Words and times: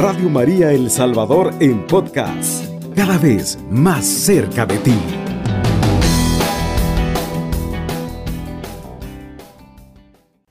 Radio 0.00 0.28
María 0.28 0.70
El 0.70 0.90
Salvador 0.90 1.50
en 1.60 1.84
podcast, 1.88 2.72
cada 2.94 3.18
vez 3.18 3.58
más 3.68 4.06
cerca 4.06 4.64
de 4.64 4.78
ti. 4.78 4.94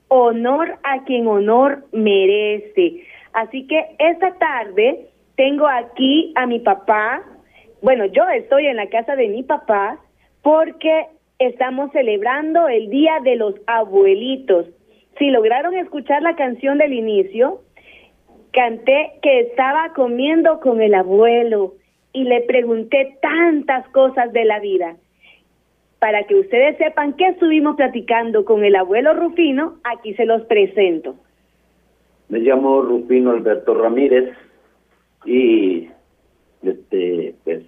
Honor 0.08 0.78
a 0.82 1.02
quien 1.04 1.26
honor 1.26 1.86
merece. 1.92 3.04
Así 3.32 3.66
que 3.66 3.96
esta 3.98 4.34
tarde 4.34 5.08
tengo 5.36 5.66
aquí 5.66 6.34
a 6.36 6.44
mi 6.46 6.58
papá. 6.58 7.22
Bueno, 7.80 8.04
yo 8.04 8.28
estoy 8.28 8.66
en 8.66 8.76
la 8.76 8.90
casa 8.90 9.16
de 9.16 9.28
mi 9.28 9.44
papá 9.44 9.98
porque 10.42 11.06
estamos 11.38 11.90
celebrando 11.92 12.68
el 12.68 12.90
Día 12.90 13.14
de 13.24 13.36
los 13.36 13.54
Abuelitos. 13.66 14.66
Si 15.18 15.30
lograron 15.30 15.72
escuchar 15.72 16.20
la 16.20 16.36
canción 16.36 16.76
del 16.76 16.92
inicio, 16.92 17.62
canté 18.52 19.12
que 19.22 19.40
estaba 19.40 19.92
comiendo 19.94 20.60
con 20.60 20.80
el 20.80 20.94
abuelo 20.94 21.74
y 22.12 22.24
le 22.24 22.40
pregunté 22.42 23.18
tantas 23.20 23.88
cosas 23.90 24.32
de 24.32 24.44
la 24.44 24.60
vida. 24.60 24.96
Para 25.98 26.24
que 26.24 26.36
ustedes 26.36 26.76
sepan 26.78 27.14
qué 27.14 27.28
estuvimos 27.28 27.76
platicando 27.76 28.44
con 28.44 28.64
el 28.64 28.76
abuelo 28.76 29.14
Rufino, 29.14 29.78
aquí 29.84 30.14
se 30.14 30.26
los 30.26 30.42
presento. 30.42 31.16
Me 32.28 32.40
llamo 32.40 32.82
Rufino 32.82 33.30
Alberto 33.30 33.74
Ramírez 33.74 34.32
y 35.24 35.88
este 36.62 37.34
pues 37.44 37.62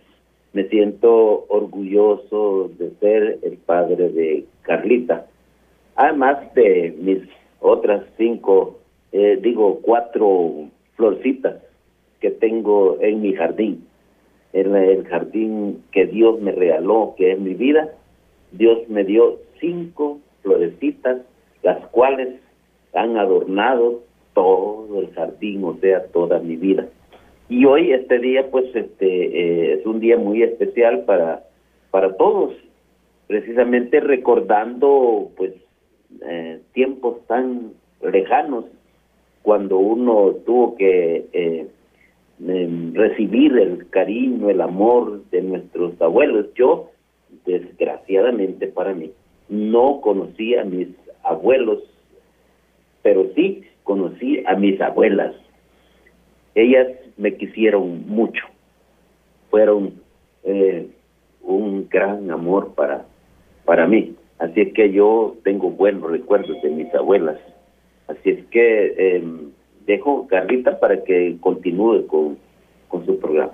me 0.53 0.65
siento 0.65 1.47
orgulloso 1.49 2.71
de 2.79 2.91
ser 3.01 3.39
el 3.43 3.57
padre 3.59 4.11
de 4.11 4.45
Carlita, 4.63 5.27
además 5.95 6.39
de 6.55 6.95
mis 6.99 7.21
otras 7.61 8.05
cinco, 8.17 8.80
eh, 9.13 9.39
digo 9.43 9.81
cuatro 9.83 10.69
florcitas 10.97 11.57
que 12.21 12.31
tengo 12.31 12.99
en 13.01 13.23
mi 13.23 13.33
jardín, 13.35 13.87
en 14.53 14.77
el 14.77 15.07
jardín 15.07 15.83
que 15.93 16.07
Dios 16.07 16.41
me 16.41 16.53
regaló, 16.53 17.15
que 17.17 17.33
es 17.33 17.41
mi 17.41 17.55
vida. 17.55 17.93
Dios 18.53 18.89
me 18.89 19.05
dio 19.05 19.39
cinco 19.61 20.21
florecitas, 20.43 21.19
las 21.63 21.87
cuales 21.89 22.29
han 22.95 23.17
adornado 23.17 24.03
todo 24.35 25.01
el 25.01 25.11
jardín, 25.13 25.65
o 25.65 25.77
sea, 25.81 26.05
toda 26.07 26.39
mi 26.41 26.57
vida. 26.57 26.89
Y 27.49 27.65
hoy 27.65 27.93
este 27.93 28.19
día 28.19 28.49
pues 28.51 28.65
este 28.75 29.07
eh, 29.07 29.73
es 29.75 29.87
un 29.87 29.99
día 29.99 30.17
muy 30.17 30.43
especial 30.43 31.05
para 31.05 31.45
para 31.91 32.17
todos, 32.17 32.55
precisamente 33.27 33.99
recordando 33.99 35.31
pues 35.37 35.53
eh, 36.23 36.61
tiempos 36.73 37.27
tan 37.27 37.73
lejanos 38.03 38.67
cuando 39.43 39.79
uno 39.79 40.35
tuvo 40.45 40.77
que 40.77 41.27
eh, 41.33 41.67
em, 42.47 42.95
recibir 42.95 43.57
el 43.59 43.89
cariño, 43.91 44.51
el 44.51 44.61
amor 44.61 45.23
de 45.31 45.43
nuestros 45.43 46.01
abuelos. 46.01 46.47
Yo, 46.55 46.91
desgraciadamente 47.47 48.67
para 48.67 48.95
mí, 48.95 49.11
no 49.49 50.01
conocí 50.01 50.57
a 50.57 50.65
mis 50.65 50.89
abuelos, 51.25 51.79
pero 53.03 53.31
sí 53.35 53.63
conocí 53.85 54.43
a 54.47 54.55
mis 54.57 54.81
abuelas. 54.81 55.35
Ellas 56.55 56.89
me 57.17 57.37
quisieron 57.37 58.07
mucho. 58.09 58.45
Fueron 59.51 59.95
eh, 60.45 60.89
un 61.43 61.89
gran 61.89 62.31
amor 62.31 62.75
para, 62.75 63.05
para 63.65 63.87
mí. 63.87 64.15
Así 64.39 64.73
que 64.73 64.91
yo 64.93 65.37
tengo 65.45 65.71
buenos 65.71 66.11
recuerdos 66.11 66.61
de 66.63 66.71
mis 66.71 66.95
abuelas. 66.95 67.39
Así 68.11 68.31
es 68.31 68.45
que 68.47 68.95
eh, 68.99 69.23
dejo 69.87 70.27
Carlita 70.27 70.79
para 70.81 71.03
que 71.05 71.37
continúe 71.41 72.07
con, 72.07 72.39
con 72.89 73.07
su 73.07 73.19
programa. 73.19 73.53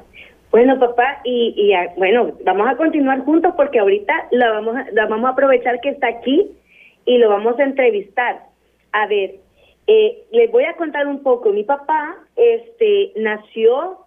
Bueno, 0.50 0.78
papá, 0.78 1.20
y, 1.24 1.54
y 1.56 1.98
bueno, 1.98 2.32
vamos 2.44 2.68
a 2.68 2.76
continuar 2.76 3.20
juntos 3.20 3.52
porque 3.56 3.78
ahorita 3.78 4.28
la 4.30 4.50
vamos, 4.50 4.76
a, 4.76 4.86
la 4.92 5.06
vamos 5.06 5.26
a 5.26 5.32
aprovechar 5.32 5.80
que 5.80 5.90
está 5.90 6.08
aquí 6.08 6.52
y 7.04 7.18
lo 7.18 7.28
vamos 7.28 7.58
a 7.58 7.64
entrevistar. 7.64 8.40
A 8.92 9.06
ver, 9.06 9.34
eh, 9.86 10.24
les 10.32 10.50
voy 10.50 10.64
a 10.64 10.74
contar 10.74 11.06
un 11.06 11.22
poco. 11.22 11.50
Mi 11.50 11.64
papá 11.64 12.16
este, 12.36 13.12
nació 13.16 13.98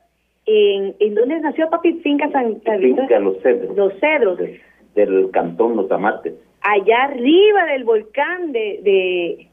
en... 0.47 0.95
¿En 0.99 1.13
dónde 1.13 1.39
nació 1.39 1.69
papi? 1.69 1.93
Finca 2.01 2.29
San 2.31 2.55
Carlitos. 2.61 3.01
Finca 3.01 3.19
Los 3.19 3.37
Cedros. 3.43 3.77
Los 3.77 3.93
Cedros. 3.99 4.39
del 4.95 5.29
cantón 5.31 5.75
Los 5.75 5.91
Amates. 5.91 6.33
Allá 6.61 7.03
arriba 7.03 7.65
del 7.65 7.83
volcán 7.83 8.51
de... 8.51 8.79
de 8.81 9.47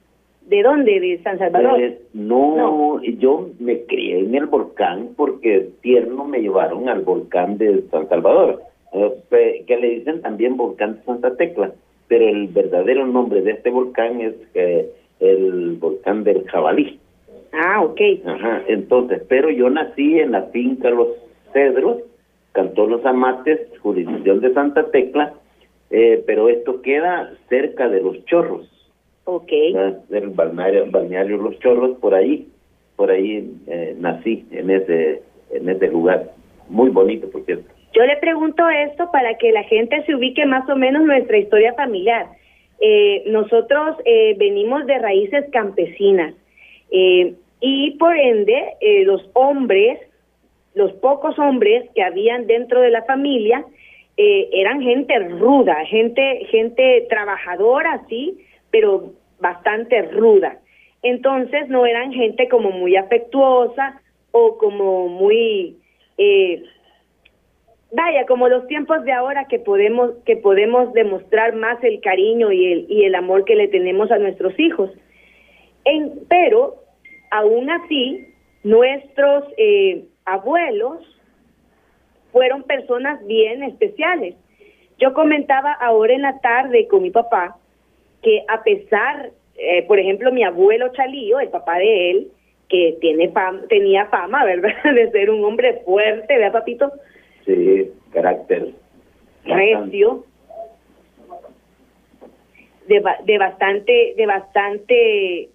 ¿De 0.46 0.62
dónde? 0.62 1.00
¿De 1.00 1.20
San 1.24 1.38
Salvador? 1.38 1.80
Eh, 1.80 1.98
no, 2.14 3.02
yo 3.02 3.48
me 3.58 3.82
crié 3.82 4.20
en 4.20 4.34
el 4.36 4.46
volcán 4.46 5.10
porque 5.16 5.70
tierno 5.82 6.24
me 6.24 6.40
llevaron 6.40 6.88
al 6.88 7.02
volcán 7.02 7.58
de 7.58 7.82
San 7.90 8.08
Salvador, 8.08 8.62
eh, 8.92 9.64
que 9.66 9.76
le 9.76 9.90
dicen 9.90 10.22
también 10.22 10.56
volcán 10.56 10.94
de 10.94 11.02
Santa 11.02 11.36
Tecla, 11.36 11.72
pero 12.06 12.28
el 12.28 12.46
verdadero 12.46 13.08
nombre 13.08 13.42
de 13.42 13.52
este 13.52 13.70
volcán 13.70 14.20
es 14.20 14.34
eh, 14.54 14.88
el 15.18 15.78
volcán 15.80 16.22
del 16.22 16.44
Jabalí. 16.44 17.00
Ah, 17.52 17.82
ok. 17.82 18.00
Ajá, 18.24 18.62
entonces, 18.68 19.22
pero 19.28 19.50
yo 19.50 19.68
nací 19.68 20.20
en 20.20 20.30
la 20.30 20.42
finca 20.42 20.90
Los 20.90 21.08
Cedros, 21.52 22.02
Cantón 22.52 22.90
Los 22.90 23.04
Amates, 23.04 23.66
jurisdicción 23.80 24.40
de 24.40 24.54
Santa 24.54 24.92
Tecla, 24.92 25.34
pero 25.90 26.48
esto 26.48 26.82
queda 26.82 27.32
cerca 27.48 27.88
de 27.88 28.00
Los 28.00 28.24
Chorros. 28.26 28.75
Ok. 29.26 29.50
Del 30.08 30.28
balneario, 30.30 30.86
balneario 30.88 31.36
Los 31.36 31.58
Chorros, 31.58 31.98
por 31.98 32.14
ahí, 32.14 32.48
por 32.94 33.10
ahí 33.10 33.52
eh, 33.66 33.94
nací, 33.98 34.46
en 34.52 34.70
ese, 34.70 35.22
en 35.50 35.68
ese 35.68 35.88
lugar. 35.88 36.30
Muy 36.68 36.90
bonito, 36.90 37.28
por 37.30 37.44
cierto. 37.44 37.68
Yo 37.92 38.04
le 38.04 38.16
pregunto 38.18 38.68
esto 38.68 39.10
para 39.10 39.36
que 39.36 39.50
la 39.52 39.64
gente 39.64 40.02
se 40.04 40.14
ubique 40.14 40.46
más 40.46 40.68
o 40.68 40.76
menos 40.76 41.02
nuestra 41.02 41.38
historia 41.38 41.74
familiar. 41.74 42.26
Eh, 42.80 43.24
nosotros 43.26 43.96
eh, 44.04 44.36
venimos 44.38 44.86
de 44.86 44.98
raíces 44.98 45.46
campesinas 45.50 46.34
eh, 46.90 47.34
y 47.60 47.92
por 47.92 48.16
ende 48.16 48.74
eh, 48.80 49.04
los 49.04 49.28
hombres, 49.32 49.98
los 50.74 50.92
pocos 50.94 51.38
hombres 51.38 51.88
que 51.94 52.02
habían 52.02 52.46
dentro 52.46 52.80
de 52.82 52.90
la 52.90 53.02
familia 53.04 53.64
eh, 54.18 54.48
eran 54.52 54.82
gente 54.82 55.18
ruda, 55.18 55.74
gente, 55.86 56.46
gente 56.50 57.06
trabajadora, 57.08 58.02
sí, 58.08 58.38
pero 58.70 59.12
bastante 59.40 60.02
ruda. 60.02 60.58
Entonces 61.02 61.68
no 61.68 61.86
eran 61.86 62.12
gente 62.12 62.48
como 62.48 62.70
muy 62.70 62.96
afectuosa 62.96 64.00
o 64.32 64.58
como 64.58 65.08
muy 65.08 65.76
eh, 66.18 66.62
vaya, 67.92 68.26
como 68.26 68.48
los 68.48 68.66
tiempos 68.66 69.04
de 69.04 69.12
ahora 69.12 69.46
que 69.46 69.58
podemos 69.58 70.12
que 70.24 70.36
podemos 70.36 70.92
demostrar 70.92 71.54
más 71.54 71.82
el 71.84 72.00
cariño 72.00 72.52
y 72.52 72.72
el 72.72 72.86
y 72.88 73.04
el 73.04 73.14
amor 73.14 73.44
que 73.44 73.56
le 73.56 73.68
tenemos 73.68 74.10
a 74.10 74.18
nuestros 74.18 74.58
hijos. 74.58 74.90
En, 75.84 76.26
pero 76.28 76.76
aún 77.30 77.70
así 77.70 78.26
nuestros 78.64 79.44
eh, 79.56 80.04
abuelos 80.24 81.00
fueron 82.32 82.64
personas 82.64 83.24
bien 83.26 83.62
especiales. 83.62 84.34
Yo 84.98 85.12
comentaba 85.12 85.72
ahora 85.72 86.14
en 86.14 86.22
la 86.22 86.40
tarde 86.40 86.88
con 86.88 87.02
mi 87.02 87.10
papá 87.10 87.56
que 88.22 88.42
a 88.48 88.62
pesar, 88.62 89.30
eh, 89.56 89.84
por 89.86 89.98
ejemplo, 89.98 90.32
mi 90.32 90.44
abuelo 90.44 90.92
Chalío, 90.92 91.40
el 91.40 91.48
papá 91.48 91.78
de 91.78 92.10
él, 92.10 92.28
que 92.68 92.96
tiene 93.00 93.28
fama, 93.30 93.62
tenía 93.68 94.06
fama, 94.06 94.44
¿verdad?, 94.44 94.72
de 94.94 95.10
ser 95.10 95.30
un 95.30 95.44
hombre 95.44 95.82
fuerte, 95.84 96.36
¿verdad, 96.36 96.52
papito? 96.52 96.92
Sí, 97.44 97.90
carácter. 98.12 98.70
Recio. 99.44 100.24
De, 102.88 103.02
de 103.24 103.38
bastante, 103.38 104.14
de 104.16 104.26
bastante 104.26 105.48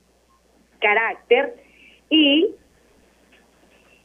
carácter. 0.79 1.55
Y 2.09 2.49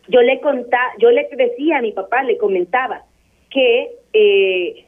yo 0.09 0.21
le 0.23 0.41
contaba, 0.41 0.93
yo 0.99 1.11
le 1.11 1.29
decía 1.33 1.79
a 1.79 1.83
mi 1.83 1.93
papá, 1.93 2.23
le 2.23 2.39
comentaba 2.39 3.05
que 3.51 3.91
eh, 4.13 4.86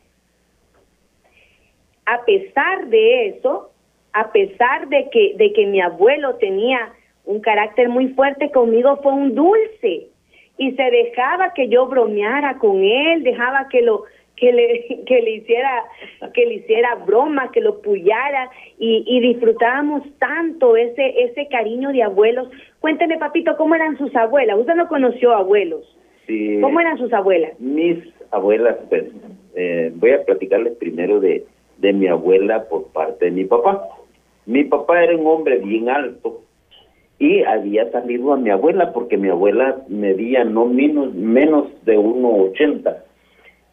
a 2.08 2.24
pesar 2.24 2.86
de 2.88 3.28
eso, 3.28 3.70
a 4.14 4.32
pesar 4.32 4.88
de 4.88 5.10
que, 5.10 5.34
de 5.36 5.52
que 5.52 5.66
mi 5.66 5.80
abuelo 5.80 6.36
tenía 6.36 6.90
un 7.26 7.40
carácter 7.40 7.90
muy 7.90 8.08
fuerte 8.08 8.50
conmigo, 8.50 8.96
fue 9.02 9.12
un 9.12 9.34
dulce 9.34 10.08
y 10.56 10.72
se 10.72 10.82
dejaba 10.90 11.52
que 11.52 11.68
yo 11.68 11.86
bromeara 11.86 12.56
con 12.58 12.82
él, 12.82 13.22
dejaba 13.22 13.68
que 13.68 13.82
lo 13.82 14.04
que 14.36 14.52
le 14.52 15.02
que 15.06 15.20
le 15.20 15.30
hiciera 15.32 15.84
que 16.32 16.46
le 16.46 16.54
hiciera 16.54 16.94
broma, 16.94 17.50
que 17.52 17.60
lo 17.60 17.82
puyara 17.82 18.50
y, 18.78 19.04
y 19.06 19.20
disfrutábamos 19.20 20.02
tanto 20.18 20.78
ese 20.78 21.24
ese 21.24 21.46
cariño 21.48 21.90
de 21.90 22.04
abuelos. 22.04 22.48
Cuénteme, 22.80 23.18
papito, 23.18 23.54
¿cómo 23.58 23.74
eran 23.74 23.98
sus 23.98 24.16
abuelas? 24.16 24.58
Usted 24.58 24.76
no 24.76 24.88
conoció 24.88 25.34
abuelos. 25.34 25.84
Sí. 26.26 26.58
¿Cómo 26.62 26.80
eran 26.80 26.96
sus 26.96 27.12
abuelas? 27.12 27.58
Mis 27.60 27.98
abuelas, 28.30 28.76
pues, 28.88 29.04
eh, 29.54 29.92
voy 29.94 30.12
a 30.12 30.24
platicarles 30.24 30.74
primero 30.76 31.20
de, 31.20 31.44
de 31.78 31.92
mi 31.92 32.06
abuela 32.06 32.64
por 32.68 32.88
parte 32.88 33.26
de 33.26 33.30
mi 33.30 33.44
papá. 33.44 33.88
Mi 34.46 34.64
papá 34.64 35.02
era 35.02 35.16
un 35.16 35.26
hombre 35.26 35.58
bien 35.58 35.88
alto 35.88 36.42
y 37.18 37.42
había 37.42 37.90
salido 37.90 38.32
a 38.32 38.36
mi 38.36 38.50
abuela 38.50 38.92
porque 38.92 39.16
mi 39.16 39.28
abuela 39.28 39.82
medía 39.88 40.44
no 40.44 40.66
menos, 40.66 41.14
menos 41.14 41.66
de 41.84 41.98
1,80. 41.98 42.96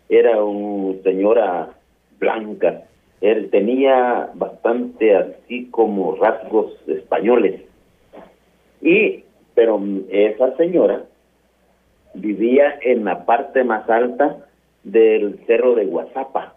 Era 0.09 0.43
una 0.43 1.01
señora 1.03 1.69
blanca. 2.19 2.83
Él 3.21 3.49
tenía 3.49 4.29
bastante 4.33 5.15
así 5.15 5.67
como 5.71 6.15
rasgos 6.15 6.73
españoles. 6.87 7.61
Y, 8.81 9.23
pero 9.53 9.79
esa 10.09 10.55
señora 10.57 11.05
vivía 12.15 12.77
en 12.81 13.05
la 13.05 13.25
parte 13.25 13.63
más 13.63 13.89
alta 13.89 14.37
del 14.83 15.39
cerro 15.45 15.75
de 15.75 15.85
Guazapa. 15.85 16.54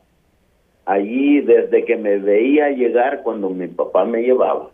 Allí, 0.88 1.42
desde 1.42 1.84
que 1.84 1.98
me 1.98 2.16
veía 2.16 2.70
llegar 2.70 3.22
cuando 3.22 3.50
mi 3.50 3.68
papá 3.68 4.06
me 4.06 4.22
llevaba, 4.22 4.70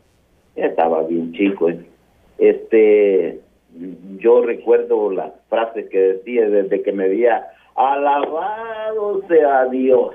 estaba 0.55 1.03
bien 1.03 1.33
chico. 1.33 1.69
¿eh? 1.69 1.81
Este, 2.39 3.41
yo 4.19 4.43
recuerdo 4.43 5.11
la 5.11 5.35
frase 5.49 5.89
que 5.89 5.99
decía 5.99 6.49
desde 6.49 6.83
que 6.83 6.93
me 6.93 7.09
veía, 7.09 7.49
alabado 7.75 9.27
sea 9.27 9.65
Dios, 9.65 10.15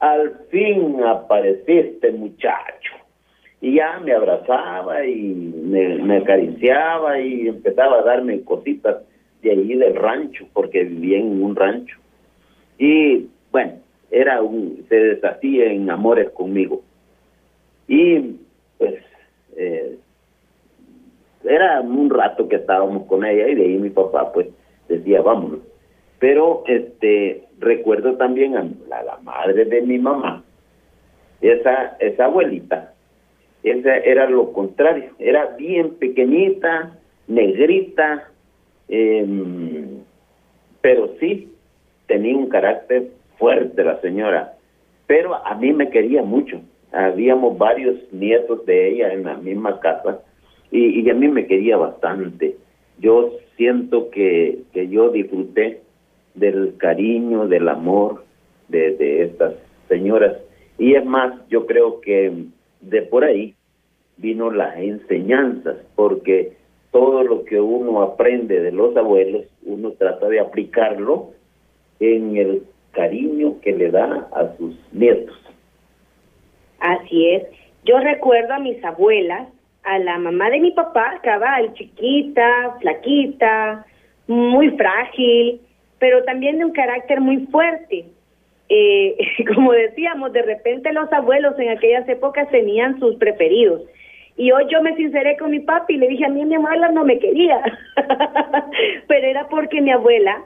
al 0.00 0.34
fin 0.50 1.02
apareciste 1.02 2.12
muchacho. 2.12 2.92
Y 3.62 3.76
ya 3.76 4.00
me 4.00 4.12
abrazaba 4.12 5.02
y 5.06 5.16
me, 5.64 5.96
me 5.96 6.18
acariciaba 6.18 7.18
y 7.18 7.48
empezaba 7.48 8.00
a 8.00 8.02
darme 8.02 8.42
cositas 8.42 8.98
de 9.40 9.52
allí 9.52 9.76
del 9.76 9.96
rancho, 9.96 10.44
porque 10.52 10.84
vivía 10.84 11.20
en 11.20 11.42
un 11.42 11.56
rancho. 11.56 11.96
Y 12.76 13.28
bueno, 13.50 13.80
era 14.10 14.42
un, 14.42 14.84
se 14.88 14.96
deshacía 14.96 15.72
en 15.72 15.90
amores 15.90 16.30
conmigo. 16.30 16.82
Y 17.88 18.36
pues 18.78 18.94
eh, 19.56 19.98
era 21.44 21.80
un 21.80 22.10
rato 22.10 22.48
que 22.48 22.56
estábamos 22.56 23.06
con 23.06 23.24
ella 23.24 23.48
y 23.48 23.54
de 23.54 23.62
ahí 23.62 23.78
mi 23.78 23.90
papá 23.90 24.32
pues 24.32 24.48
decía 24.88 25.22
vámonos. 25.22 25.60
Pero 26.18 26.64
este 26.66 27.44
recuerdo 27.58 28.16
también 28.16 28.56
a 28.56 28.68
la, 28.88 29.18
madre 29.22 29.64
de 29.64 29.82
mi 29.82 29.98
mamá, 29.98 30.42
esa, 31.40 31.96
esa 31.98 32.26
abuelita, 32.26 32.92
esa 33.62 33.96
era 33.98 34.28
lo 34.28 34.52
contrario, 34.52 35.12
era 35.18 35.46
bien 35.56 35.94
pequeñita, 35.94 36.98
negrita, 37.26 38.30
Em, 38.92 40.02
pero 40.80 41.14
sí 41.20 41.54
tenía 42.08 42.36
un 42.36 42.48
carácter 42.48 43.10
fuerte 43.40 43.82
la 43.82 44.00
señora, 44.00 44.54
pero 45.06 45.34
a 45.34 45.56
mí 45.56 45.72
me 45.72 45.90
quería 45.90 46.22
mucho. 46.22 46.60
Habíamos 46.92 47.58
varios 47.58 47.96
nietos 48.12 48.64
de 48.66 48.90
ella 48.90 49.12
en 49.12 49.24
la 49.24 49.36
misma 49.36 49.80
casa 49.80 50.20
y, 50.70 51.08
a 51.10 51.14
mí 51.14 51.26
me 51.26 51.46
quería 51.46 51.76
bastante. 51.76 52.56
Yo 52.98 53.32
siento 53.56 54.10
que, 54.10 54.60
que 54.72 54.88
yo 54.88 55.10
disfruté 55.10 55.80
del 56.34 56.76
cariño, 56.76 57.48
del 57.48 57.68
amor 57.68 58.24
de, 58.68 58.94
de 58.96 59.24
estas 59.24 59.54
señoras. 59.88 60.36
Y 60.78 60.94
es 60.94 61.04
más, 61.04 61.32
yo 61.48 61.66
creo 61.66 62.00
que 62.00 62.44
de 62.80 63.02
por 63.02 63.24
ahí 63.24 63.54
vino 64.18 64.50
las 64.50 64.76
enseñanzas, 64.78 65.76
porque 65.96 66.52
todo 66.90 67.22
lo 67.22 67.44
que 67.44 67.60
uno 67.60 68.02
aprende 68.02 68.60
de 68.60 68.72
los 68.72 68.96
abuelos, 68.96 69.46
uno 69.64 69.92
trata 69.92 70.28
de 70.28 70.40
aplicarlo 70.40 71.30
en 72.00 72.36
el 72.36 72.62
cariño 72.92 73.60
que 73.60 73.72
le 73.72 73.90
da 73.90 74.28
a 74.32 74.56
sus 74.56 74.76
nietos. 74.92 75.36
Así 76.80 77.30
es. 77.30 77.44
Yo 77.84 77.98
recuerdo 77.98 78.54
a 78.54 78.58
mis 78.58 78.82
abuelas, 78.84 79.48
a 79.84 79.98
la 79.98 80.18
mamá 80.18 80.50
de 80.50 80.60
mi 80.60 80.72
papá, 80.72 81.20
cabal, 81.22 81.72
chiquita, 81.74 82.76
flaquita, 82.80 83.86
muy 84.26 84.70
frágil, 84.70 85.60
pero 85.98 86.22
también 86.24 86.58
de 86.58 86.64
un 86.66 86.72
carácter 86.72 87.20
muy 87.20 87.46
fuerte. 87.46 88.06
Eh, 88.68 89.16
como 89.54 89.72
decíamos, 89.72 90.32
de 90.32 90.42
repente 90.42 90.92
los 90.92 91.12
abuelos 91.12 91.58
en 91.58 91.70
aquellas 91.70 92.08
épocas 92.08 92.48
tenían 92.50 92.98
sus 92.98 93.16
preferidos. 93.16 93.82
Y 94.36 94.52
hoy 94.52 94.64
yo 94.70 94.80
me 94.80 94.96
sinceré 94.96 95.36
con 95.36 95.50
mi 95.50 95.60
papi 95.60 95.94
y 95.94 95.98
le 95.98 96.08
dije, 96.08 96.24
a 96.24 96.30
mí 96.30 96.44
mi 96.44 96.54
abuela 96.54 96.88
no 96.90 97.04
me 97.04 97.18
quería, 97.18 97.60
pero 99.06 99.26
era 99.26 99.48
porque 99.48 99.82
mi 99.82 99.90
abuela 99.90 100.44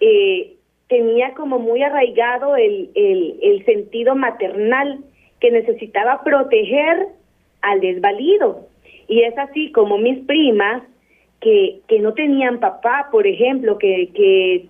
eh, 0.00 0.56
tenía 0.90 1.32
como 1.34 1.58
muy 1.58 1.82
arraigado 1.82 2.56
el, 2.56 2.90
el, 2.94 3.38
el 3.40 3.64
sentido 3.64 4.16
maternal 4.16 4.98
que 5.40 5.50
necesitaba 5.50 6.22
proteger 6.22 7.06
al 7.62 7.80
desvalido. 7.80 8.66
Y 9.08 9.22
es 9.22 9.38
así 9.38 9.72
como 9.72 9.96
mis 9.96 10.18
primas, 10.26 10.82
que, 11.40 11.80
que 11.88 12.00
no 12.00 12.12
tenían 12.12 12.60
papá, 12.60 13.08
por 13.10 13.26
ejemplo, 13.26 13.78
que, 13.78 14.10
que 14.12 14.66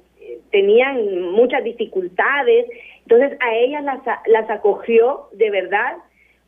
tenían 0.52 1.22
muchas 1.32 1.64
dificultades, 1.64 2.66
entonces 3.02 3.36
a 3.40 3.54
ellas 3.56 3.82
las, 3.82 4.00
las 4.26 4.48
acogió 4.50 5.22
de 5.32 5.50
verdad 5.50 5.96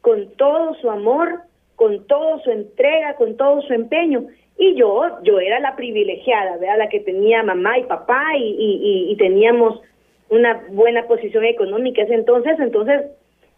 con 0.00 0.30
todo 0.36 0.75
su 0.75 0.90
amor 0.90 1.40
con 1.82 2.06
toda 2.06 2.38
su 2.44 2.50
entrega, 2.52 3.16
con 3.16 3.36
todo 3.36 3.60
su 3.62 3.72
empeño. 3.72 4.26
Y 4.58 4.75
yo, 4.75 5.19
yo 5.22 5.40
era 5.40 5.60
la 5.60 5.76
privilegiada, 5.76 6.56
¿verdad? 6.56 6.78
La 6.78 6.88
que 6.88 7.00
tenía 7.00 7.43
mamá 7.43 7.78
y 7.78 7.84
papá 7.84 8.37
y, 8.37 9.08
y, 9.10 9.16
teníamos 9.16 9.81
una 10.28 10.64
buena 10.70 11.06
posición 11.06 11.44
económica 11.44 12.02
ese 12.02 12.14
entonces, 12.14 12.58
entonces 12.58 13.02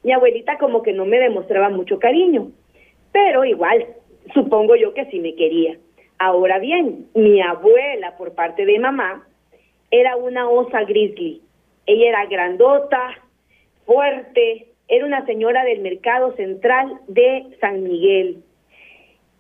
mi 0.03 0.13
abuelita 0.13 0.59
como 0.59 0.83
que 0.83 0.93
no 0.93 1.05
me 1.05 1.19
demostraba 1.19 1.69
mucho 1.69 1.99
cariño, 1.99 2.51
pero 3.13 3.45
igual, 3.45 3.87
supongo 4.35 4.77
yo 4.77 4.95
que 4.95 5.07
sí 5.07 5.21
me 5.21 5.35
quería. 5.35 5.77
Ahora 6.19 6.59
bien, 6.59 7.07
mi 7.15 7.41
abuela 7.41 8.17
por 8.17 8.35
parte 8.35 8.65
de 8.65 8.79
mamá 8.79 9.27
era 9.91 10.17
una 10.17 10.49
osa 10.49 10.85
grizzly. 10.85 11.43
Ella 11.87 12.09
era 12.09 12.27
grandota, 12.27 13.11
fuerte, 13.85 14.69
era 14.89 15.07
una 15.07 15.25
señora 15.27 15.65
del 15.65 15.81
mercado 15.81 16.35
central 16.37 17.01
de 17.09 17.57
San 17.61 17.83
Miguel. 17.83 18.43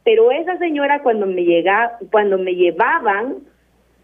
Pero 0.04 0.30
esa 0.30 0.58
señora 0.58 1.02
cuando 1.02 1.26
me 1.26 1.44
llega, 1.44 1.98
cuando 2.10 2.38
me 2.38 2.54
llevaban 2.54 3.38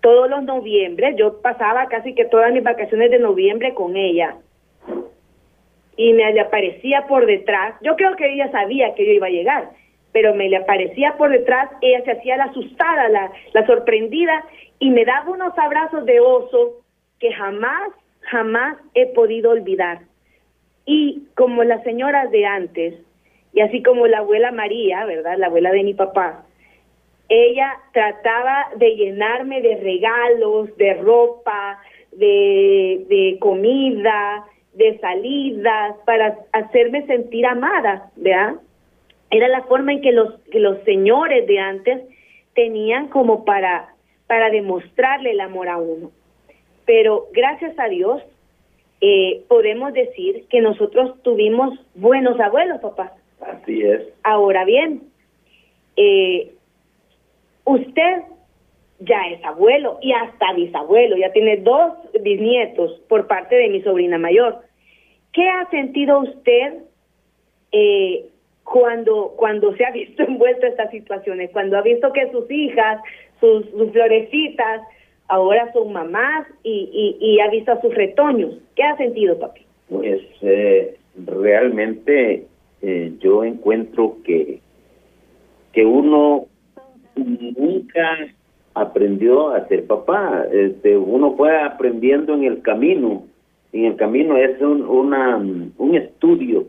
todos 0.00 0.30
los 0.30 0.42
noviembre, 0.42 1.14
yo 1.16 1.40
pasaba 1.42 1.86
casi 1.86 2.14
que 2.14 2.24
todas 2.24 2.52
mis 2.52 2.62
vacaciones 2.62 3.10
de 3.10 3.18
noviembre 3.18 3.74
con 3.74 3.96
ella. 3.96 4.36
Y 5.96 6.14
me 6.14 6.32
le 6.32 6.40
aparecía 6.40 7.06
por 7.06 7.26
detrás. 7.26 7.74
Yo 7.82 7.96
creo 7.96 8.16
que 8.16 8.32
ella 8.32 8.50
sabía 8.50 8.94
que 8.94 9.04
yo 9.04 9.12
iba 9.12 9.26
a 9.26 9.30
llegar, 9.30 9.70
pero 10.12 10.34
me 10.34 10.48
le 10.48 10.56
aparecía 10.56 11.16
por 11.18 11.30
detrás, 11.30 11.70
ella 11.82 12.02
se 12.04 12.12
hacía 12.12 12.38
la 12.38 12.44
asustada, 12.44 13.08
la, 13.10 13.30
la 13.52 13.66
sorprendida 13.66 14.44
y 14.78 14.90
me 14.90 15.04
daba 15.04 15.30
unos 15.30 15.56
abrazos 15.58 16.06
de 16.06 16.20
oso 16.20 16.80
que 17.18 17.32
jamás, 17.32 17.90
jamás 18.22 18.78
he 18.94 19.06
podido 19.06 19.50
olvidar. 19.50 20.00
Y 20.86 21.24
como 21.36 21.62
las 21.62 21.82
señoras 21.84 22.30
de 22.30 22.46
antes, 22.46 22.94
y 23.52 23.60
así 23.60 23.82
como 23.82 24.06
la 24.06 24.18
abuela 24.18 24.52
María, 24.52 25.04
¿verdad? 25.04 25.36
La 25.38 25.46
abuela 25.46 25.70
de 25.72 25.82
mi 25.82 25.94
papá, 25.94 26.44
ella 27.28 27.78
trataba 27.92 28.68
de 28.76 28.96
llenarme 28.96 29.62
de 29.62 29.76
regalos, 29.76 30.76
de 30.76 30.94
ropa, 30.94 31.80
de, 32.12 33.04
de 33.08 33.38
comida, 33.38 34.44
de 34.74 34.98
salidas, 34.98 35.96
para 36.04 36.38
hacerme 36.52 37.06
sentir 37.06 37.46
amada, 37.46 38.10
¿verdad? 38.16 38.54
Era 39.30 39.48
la 39.48 39.62
forma 39.62 39.92
en 39.92 40.00
que 40.00 40.12
los, 40.12 40.40
que 40.50 40.58
los 40.58 40.82
señores 40.84 41.46
de 41.46 41.58
antes 41.58 42.02
tenían 42.54 43.08
como 43.08 43.44
para, 43.44 43.94
para 44.26 44.50
demostrarle 44.50 45.30
el 45.30 45.40
amor 45.40 45.68
a 45.68 45.76
uno. 45.76 46.10
Pero 46.84 47.28
gracias 47.32 47.78
a 47.78 47.88
Dios, 47.88 48.22
eh, 49.00 49.44
podemos 49.48 49.92
decir 49.92 50.46
que 50.50 50.60
nosotros 50.60 51.22
tuvimos 51.22 51.78
buenos 51.94 52.38
abuelos, 52.40 52.80
papá. 52.80 53.14
Así 53.40 53.82
es. 53.82 54.02
Ahora 54.22 54.64
bien, 54.64 55.02
eh, 55.96 56.52
usted 57.64 58.22
ya 59.00 59.28
es 59.30 59.42
abuelo 59.44 59.98
y 60.02 60.12
hasta 60.12 60.52
bisabuelo, 60.52 61.16
ya 61.16 61.32
tiene 61.32 61.56
dos 61.58 61.94
bisnietos 62.22 63.00
por 63.08 63.26
parte 63.26 63.56
de 63.56 63.68
mi 63.68 63.82
sobrina 63.82 64.18
mayor. 64.18 64.58
¿Qué 65.32 65.48
ha 65.48 65.68
sentido 65.70 66.20
usted 66.20 66.74
eh, 67.72 68.26
cuando, 68.64 69.34
cuando 69.36 69.74
se 69.76 69.84
ha 69.84 69.90
visto 69.90 70.22
envuelto 70.28 70.66
en 70.66 70.72
estas 70.72 70.90
situaciones? 70.90 71.50
Cuando 71.52 71.78
ha 71.78 71.82
visto 71.82 72.12
que 72.12 72.30
sus 72.30 72.50
hijas, 72.50 73.00
sus, 73.40 73.68
sus 73.70 73.90
florecitas, 73.92 74.82
ahora 75.28 75.72
son 75.72 75.92
mamás 75.92 76.46
y, 76.62 77.16
y, 77.20 77.40
ha 77.40 77.48
visto 77.48 77.72
a 77.72 77.80
sus 77.80 77.94
retoños. 77.94 78.54
¿Qué 78.74 78.82
ha 78.82 78.96
sentido, 78.96 79.38
papi? 79.38 79.62
Pues 79.88 80.20
eh, 80.42 80.96
realmente 81.24 82.46
eh, 82.82 83.12
yo 83.20 83.44
encuentro 83.44 84.16
que, 84.24 84.60
que 85.72 85.84
uno 85.84 86.46
nunca 87.16 88.18
aprendió 88.74 89.50
a 89.50 89.66
ser 89.68 89.86
papá. 89.86 90.46
Este, 90.52 90.96
uno 90.96 91.34
fue 91.36 91.56
aprendiendo 91.60 92.34
en 92.34 92.44
el 92.44 92.62
camino. 92.62 93.24
En 93.72 93.84
el 93.84 93.96
camino 93.96 94.36
es 94.36 94.60
un, 94.60 94.82
una, 94.82 95.36
un 95.36 95.94
estudio 95.94 96.66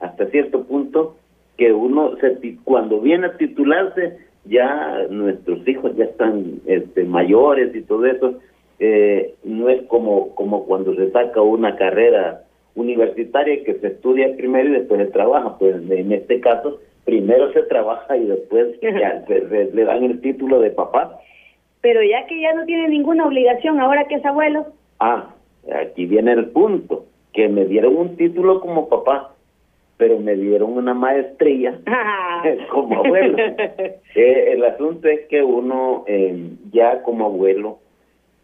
hasta 0.00 0.26
cierto 0.26 0.64
punto 0.64 1.16
que 1.56 1.72
uno 1.72 2.16
se, 2.16 2.56
cuando 2.64 3.00
viene 3.00 3.26
a 3.26 3.36
titularse 3.36 4.18
ya 4.44 5.06
nuestros 5.10 5.66
hijos 5.68 5.94
ya 5.96 6.04
están 6.04 6.60
este, 6.66 7.04
mayores 7.04 7.74
y 7.74 7.82
todo 7.82 8.06
eso, 8.06 8.40
eh, 8.78 9.34
no 9.44 9.68
es 9.68 9.82
como, 9.82 10.34
como 10.34 10.64
cuando 10.64 10.94
se 10.94 11.10
saca 11.10 11.42
una 11.42 11.76
carrera 11.76 12.44
universitaria 12.80 13.62
que 13.64 13.74
se 13.74 13.88
estudia 13.88 14.34
primero 14.36 14.68
y 14.68 14.72
después 14.72 15.00
se 15.00 15.12
trabaja, 15.12 15.58
pues 15.58 15.76
en 15.90 16.12
este 16.12 16.40
caso 16.40 16.80
primero 17.04 17.52
se 17.52 17.62
trabaja 17.64 18.16
y 18.16 18.26
después 18.26 18.80
ya 18.82 19.24
le 19.28 19.84
dan 19.84 20.04
el 20.04 20.20
título 20.20 20.60
de 20.60 20.70
papá. 20.70 21.18
Pero 21.80 22.02
ya 22.02 22.26
que 22.26 22.40
ya 22.40 22.52
no 22.54 22.64
tiene 22.66 22.88
ninguna 22.88 23.26
obligación 23.26 23.80
ahora 23.80 24.04
que 24.04 24.16
es 24.16 24.24
abuelo. 24.24 24.66
Ah, 24.98 25.34
aquí 25.74 26.06
viene 26.06 26.32
el 26.32 26.50
punto, 26.50 27.06
que 27.32 27.48
me 27.48 27.64
dieron 27.64 27.96
un 27.96 28.16
título 28.16 28.60
como 28.60 28.88
papá, 28.88 29.34
pero 29.96 30.18
me 30.18 30.34
dieron 30.34 30.72
una 30.72 30.94
maestría 30.94 31.78
como 32.70 33.04
abuelo. 33.04 33.36
Eh, 34.16 34.54
el 34.54 34.64
asunto 34.64 35.06
es 35.06 35.20
que 35.28 35.40
uno 35.40 36.04
eh, 36.08 36.50
ya 36.72 37.00
como 37.02 37.26
abuelo, 37.26 37.78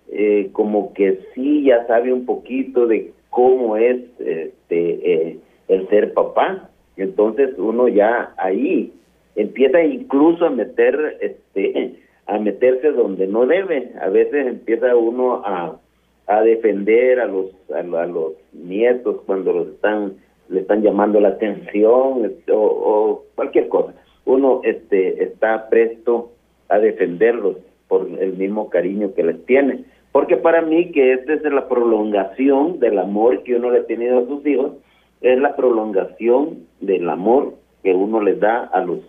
eh, 0.08 0.50
como 0.52 0.94
que 0.94 1.18
sí 1.34 1.64
ya 1.64 1.84
sabe 1.88 2.12
un 2.12 2.24
poquito 2.24 2.86
de 2.86 3.10
cómo 3.36 3.76
es 3.76 3.98
este 4.18 5.38
el 5.68 5.88
ser 5.90 6.14
papá. 6.14 6.70
Entonces 6.96 7.50
uno 7.58 7.86
ya 7.86 8.32
ahí 8.38 8.94
empieza 9.34 9.82
incluso 9.82 10.46
a 10.46 10.50
meter 10.50 11.18
este 11.20 11.96
a 12.26 12.38
meterse 12.38 12.92
donde 12.92 13.26
no 13.26 13.44
debe. 13.44 13.92
A 14.00 14.08
veces 14.08 14.46
empieza 14.46 14.96
uno 14.96 15.42
a, 15.44 15.78
a 16.26 16.40
defender 16.40 17.20
a 17.20 17.26
los 17.26 17.48
a, 17.70 17.82
los 17.82 18.32
nietos 18.54 19.20
cuando 19.26 19.52
los 19.52 19.68
están 19.68 20.14
le 20.48 20.60
están 20.60 20.80
llamando 20.80 21.20
la 21.20 21.28
atención 21.28 22.24
este, 22.24 22.52
o, 22.54 23.22
cualquier 23.34 23.68
cosa. 23.68 23.92
Uno 24.24 24.62
este 24.64 25.22
está 25.22 25.68
presto 25.68 26.32
a 26.70 26.78
defenderlos 26.78 27.58
por 27.86 28.08
el 28.18 28.32
mismo 28.32 28.70
cariño 28.70 29.12
que 29.12 29.24
les 29.24 29.44
tiene. 29.44 29.84
Porque 30.16 30.38
para 30.38 30.62
mí 30.62 30.92
que 30.92 31.12
esta 31.12 31.34
es 31.34 31.42
la 31.42 31.68
prolongación 31.68 32.80
del 32.80 32.98
amor 32.98 33.42
que 33.42 33.54
uno 33.54 33.70
le 33.70 33.80
ha 33.80 33.84
tenido 33.84 34.20
a 34.20 34.26
sus 34.26 34.46
hijos, 34.46 34.72
es 35.20 35.38
la 35.38 35.54
prolongación 35.54 36.66
del 36.80 37.06
amor 37.10 37.52
que 37.82 37.92
uno 37.92 38.22
les 38.22 38.40
da 38.40 38.64
a 38.64 38.80
los 38.80 39.00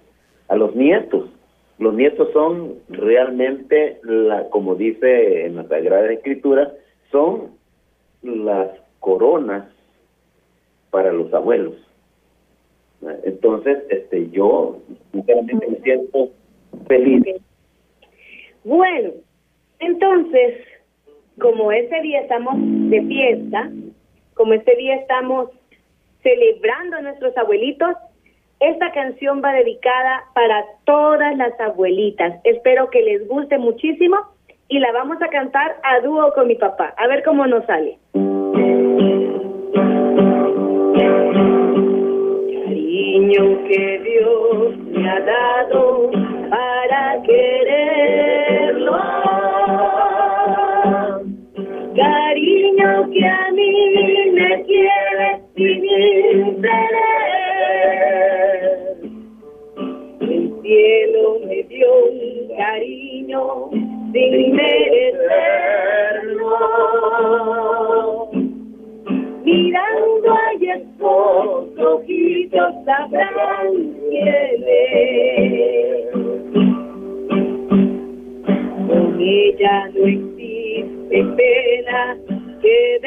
a 0.49 0.57
los 0.57 0.75
nietos. 0.75 1.29
Los 1.79 1.93
nietos 1.93 2.27
son 2.33 2.73
realmente, 2.89 4.01
la, 4.03 4.49
como 4.49 4.75
dice 4.75 5.45
en 5.45 5.55
la 5.55 5.63
Sagrada 5.69 6.11
Escritura, 6.11 6.73
son 7.09 7.51
las 8.21 8.69
coronas 8.99 9.63
para 10.91 11.13
los 11.13 11.33
abuelos. 11.33 11.75
Entonces, 13.23 13.77
este, 13.89 14.29
yo 14.31 14.79
sinceramente 15.13 15.67
me 15.69 15.77
siento 15.77 16.31
feliz. 16.85 17.23
Bueno, 18.65 19.11
entonces, 19.79 20.65
como 21.39 21.71
ese 21.71 22.01
día 22.01 22.21
estamos 22.21 22.55
de 22.57 23.01
fiesta, 23.03 23.69
como 24.33 24.53
este 24.53 24.75
día 24.75 24.95
estamos 24.95 25.49
celebrando 26.23 26.97
a 26.97 27.01
nuestros 27.01 27.35
abuelitos, 27.37 27.95
esta 28.59 28.91
canción 28.91 29.41
va 29.43 29.53
dedicada 29.53 30.23
para 30.33 30.65
todas 30.85 31.37
las 31.37 31.59
abuelitas. 31.59 32.39
Espero 32.43 32.89
que 32.89 33.01
les 33.01 33.27
guste 33.27 33.57
muchísimo 33.57 34.17
y 34.67 34.79
la 34.79 34.91
vamos 34.91 35.21
a 35.21 35.27
cantar 35.29 35.77
a 35.83 35.99
dúo 36.01 36.33
con 36.33 36.47
mi 36.47 36.55
papá. 36.55 36.93
A 36.97 37.07
ver 37.07 37.23
cómo 37.23 37.45
nos 37.45 37.63
sale. 37.65 37.97
Cariño 42.65 43.63
que 43.67 43.99
Dios 44.03 44.77
me 44.77 45.09
ha 45.09 45.19
dado 45.19 46.11
para 46.49 47.21
quererlo. 47.23 47.46
Me 53.77 54.63
quiere 54.63 55.41
sin 55.55 55.83
El 60.21 60.61
cielo 60.61 61.39
me 61.45 61.63
dio 61.63 61.89
un 62.05 62.57
cariño 62.57 63.69
sin 64.11 64.55
merecerlo. 64.55 65.27
Mirando 69.43 70.33
a 70.33 70.35
esos 70.59 71.79
ojitos 71.79 72.73
sabrán 72.85 73.69
quién 74.09 74.63
es. 74.67 76.11
Con 78.87 79.21
ella 79.21 79.75
no 79.93 80.01
existe 80.07 81.23
pena 81.37 82.17
que 82.61 82.99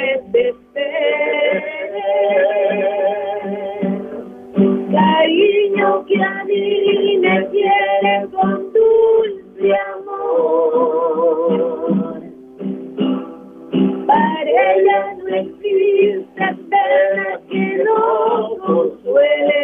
Para 14.10 14.42
ella 14.42 15.14
no 15.18 15.28
existe 15.28 16.46
pena 16.68 17.40
que 17.48 17.64
no 17.84 18.56
consuele. 18.66 19.62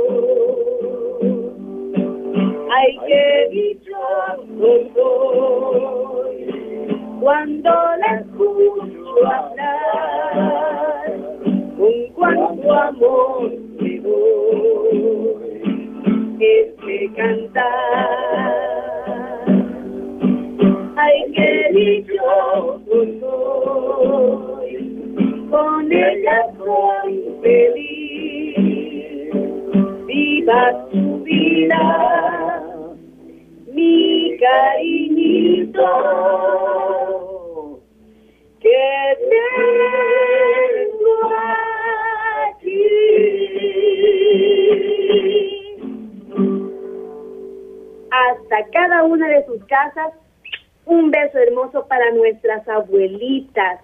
Ay, 2.76 2.92
qué 3.08 3.26
dichoso 3.52 4.70
soy 4.94 6.36
cuando 7.22 7.72
la 7.72 8.10
escucho 8.20 9.16
hablar, 9.26 11.10
con 11.78 11.96
cuánto 12.16 12.74
amor 12.74 13.50
cantar. 17.15 18.91
Ay, 20.98 21.32
qué 21.36 21.70
dichoso 21.74 23.32
con 25.50 25.91
ella 25.91 26.48
soy 26.58 27.13
feliz, 27.41 28.56
viva 30.08 30.88
su 30.91 31.24
vida 31.24 32.62
mi 33.74 34.38
cariñito. 34.38 35.89
Que 38.60 39.18
tengo 39.30 40.61
una 49.03 49.27
de 49.27 49.46
sus 49.46 49.63
casas, 49.65 50.13
un 50.86 51.12
beso 51.12 51.38
hermoso 51.38 51.88
para 51.88 52.12
nuestras 52.12 52.67
abuelitas. 52.67 53.81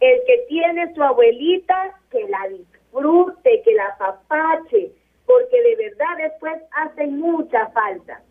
El 0.00 0.20
que 0.26 0.44
tiene 0.48 0.94
su 0.94 1.02
abuelita, 1.02 1.94
que 2.10 2.28
la 2.28 2.48
disfrute, 2.48 3.62
que 3.62 3.74
la 3.74 3.96
papache, 3.98 4.92
porque 5.26 5.62
de 5.62 5.76
verdad 5.76 6.16
después 6.18 6.54
hace 6.72 7.06
mucha 7.06 7.66
falta. 7.68 8.22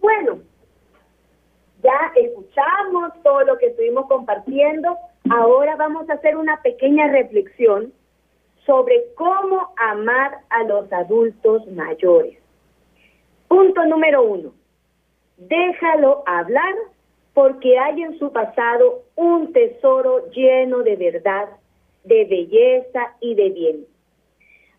Bueno, 0.00 0.38
ya 1.82 2.12
escuchamos 2.16 3.12
todo 3.22 3.42
lo 3.44 3.58
que 3.58 3.66
estuvimos 3.66 4.06
compartiendo. 4.06 4.96
Ahora 5.30 5.76
vamos 5.76 6.08
a 6.08 6.14
hacer 6.14 6.36
una 6.36 6.60
pequeña 6.62 7.08
reflexión 7.08 7.92
sobre 8.64 9.14
cómo 9.14 9.72
amar 9.76 10.38
a 10.50 10.64
los 10.64 10.92
adultos 10.92 11.66
mayores. 11.68 12.38
Punto 13.48 13.84
número 13.86 14.22
uno. 14.22 14.52
Déjalo 15.36 16.22
hablar 16.26 16.74
porque 17.34 17.78
hay 17.78 18.02
en 18.02 18.18
su 18.18 18.32
pasado 18.32 19.02
un 19.14 19.52
tesoro 19.52 20.30
lleno 20.30 20.82
de 20.82 20.96
verdad, 20.96 21.48
de 22.04 22.24
belleza 22.24 23.14
y 23.20 23.34
de 23.34 23.50
bien. 23.50 23.84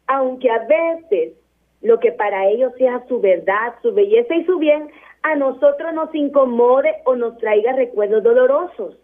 Aunque 0.08 0.50
a 0.50 0.66
veces 0.66 1.34
lo 1.82 2.00
que 2.00 2.12
para 2.12 2.48
ellos 2.48 2.74
sea 2.78 3.06
su 3.08 3.20
verdad, 3.20 3.76
su 3.84 3.94
belleza 3.94 4.36
y 4.36 4.46
su 4.46 4.58
bien, 4.58 4.90
a 5.22 5.36
nosotros 5.36 5.94
nos 5.94 6.14
incomode 6.16 6.96
o 7.06 7.16
nos 7.16 7.38
traiga 7.38 7.74
recuerdos 7.74 8.24
dolorosos. 8.24 8.98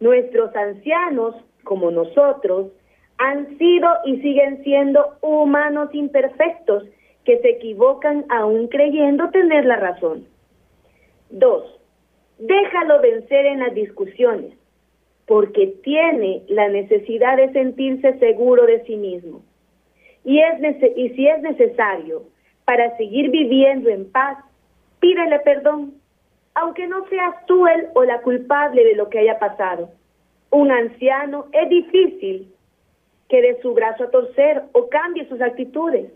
Nuestros 0.00 0.54
ancianos, 0.54 1.34
como 1.64 1.90
nosotros, 1.90 2.68
han 3.18 3.56
sido 3.58 3.88
y 4.04 4.20
siguen 4.20 4.62
siendo 4.64 5.14
humanos 5.20 5.90
imperfectos 5.94 6.84
que 7.24 7.38
se 7.38 7.50
equivocan 7.50 8.24
aún 8.28 8.68
creyendo 8.68 9.30
tener 9.30 9.64
la 9.64 9.76
razón. 9.76 10.26
Dos, 11.30 11.80
déjalo 12.38 13.00
vencer 13.00 13.46
en 13.46 13.60
las 13.60 13.74
discusiones, 13.74 14.52
porque 15.26 15.68
tiene 15.82 16.42
la 16.48 16.68
necesidad 16.68 17.36
de 17.36 17.52
sentirse 17.52 18.18
seguro 18.18 18.66
de 18.66 18.84
sí 18.84 18.96
mismo. 18.96 19.42
Y, 20.24 20.40
es 20.40 20.60
y 20.96 21.10
si 21.10 21.26
es 21.28 21.40
necesario, 21.42 22.24
para 22.64 22.96
seguir 22.96 23.30
viviendo 23.30 23.88
en 23.88 24.10
paz, 24.10 24.38
pídele 25.00 25.38
perdón, 25.40 25.94
aunque 26.54 26.86
no 26.86 27.06
seas 27.08 27.46
tú 27.46 27.66
él 27.66 27.88
o 27.94 28.04
la 28.04 28.20
culpable 28.22 28.84
de 28.84 28.94
lo 28.94 29.08
que 29.08 29.20
haya 29.20 29.38
pasado. 29.38 29.90
Un 30.50 30.70
anciano 30.70 31.46
es 31.52 31.68
difícil 31.68 32.52
que 33.28 33.40
dé 33.40 33.60
su 33.62 33.72
brazo 33.72 34.04
a 34.04 34.10
torcer 34.10 34.64
o 34.72 34.88
cambie 34.88 35.28
sus 35.28 35.40
actitudes, 35.40 36.12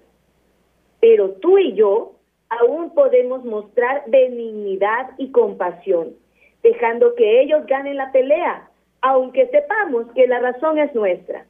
pero 1.00 1.30
tú 1.34 1.58
y 1.58 1.74
yo 1.74 2.14
aún 2.60 2.94
podemos 2.94 3.44
mostrar 3.44 4.04
benignidad 4.06 5.10
y 5.18 5.30
compasión, 5.30 6.14
dejando 6.62 7.14
que 7.14 7.42
ellos 7.42 7.66
ganen 7.66 7.96
la 7.96 8.12
pelea, 8.12 8.68
aunque 9.02 9.46
sepamos 9.48 10.06
que 10.14 10.26
la 10.26 10.40
razón 10.40 10.78
es 10.78 10.94
nuestra. 10.94 11.46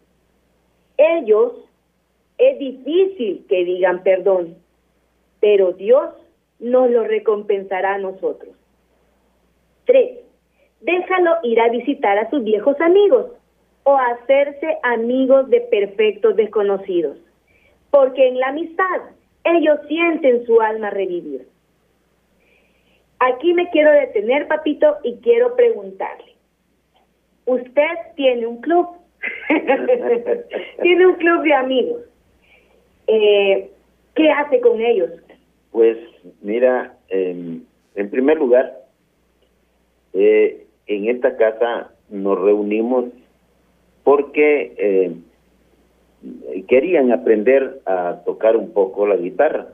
Ellos 0.96 1.52
es 2.38 2.58
difícil 2.58 3.46
que 3.49 3.64
digan 3.64 4.02
perdón, 4.02 4.56
pero 5.40 5.73
Dios 5.73 6.11
nos 6.58 6.90
lo 6.90 7.04
recompensará 7.04 7.94
a 7.94 7.99
nosotros. 7.99 8.54
Tres, 9.84 10.20
déjalo 10.80 11.37
ir 11.42 11.61
a 11.61 11.68
visitar 11.68 12.18
a 12.18 12.30
sus 12.30 12.42
viejos 12.42 12.80
amigos 12.80 13.26
o 13.84 13.96
hacerse 13.96 14.78
amigos 14.82 15.49
de 15.50 15.61
perfectos 15.61 16.37
desconocidos, 16.37 17.18
porque 17.90 18.28
en 18.28 18.40
la 18.40 18.49
amistad 18.49 19.02
ellos 19.44 19.78
sienten 19.88 20.44
su 20.46 20.60
alma 20.60 20.90
revivir. 20.90 21.46
Aquí 23.20 23.54
me 23.54 23.70
quiero 23.70 23.90
detener, 23.92 24.48
papito, 24.48 24.96
y 25.02 25.16
quiero 25.16 25.54
preguntarle. 25.56 26.34
Usted 27.46 27.90
tiene 28.16 28.46
un 28.46 28.60
club, 28.60 28.88
tiene 30.82 31.06
un 31.06 31.14
club 31.14 31.42
de 31.42 31.54
amigos. 31.54 32.02
Eh, 33.06 33.70
¿Qué 34.14 34.30
hace 34.30 34.60
con 34.60 34.80
ellos? 34.80 35.10
Pues 35.72 35.98
mira, 36.40 36.94
en 37.08 37.66
primer 38.10 38.38
lugar, 38.38 38.84
eh, 40.14 40.64
en 40.86 41.08
esta 41.08 41.36
casa 41.36 41.90
nos 42.08 42.40
reunimos 42.40 43.06
porque 44.04 44.74
eh, 44.78 45.12
querían 46.68 47.12
aprender 47.12 47.80
a 47.86 48.20
tocar 48.24 48.56
un 48.56 48.70
poco 48.70 49.06
la 49.06 49.16
guitarra. 49.16 49.68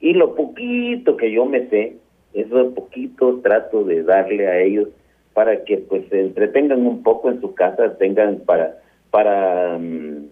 Y 0.00 0.14
lo 0.14 0.34
poquito 0.34 1.16
que 1.16 1.30
yo 1.30 1.44
me 1.44 1.68
sé, 1.68 1.96
eso 2.32 2.74
poquito 2.74 3.40
trato 3.42 3.84
de 3.84 4.02
darle 4.02 4.46
a 4.48 4.60
ellos 4.60 4.88
para 5.34 5.64
que 5.64 5.78
pues 5.78 6.06
se 6.08 6.20
entretengan 6.20 6.86
un 6.86 7.02
poco 7.02 7.30
en 7.30 7.40
su 7.40 7.54
casa, 7.54 7.96
tengan 7.98 8.40
para 8.40 8.76
para 9.10 9.78
mm, 9.78 10.26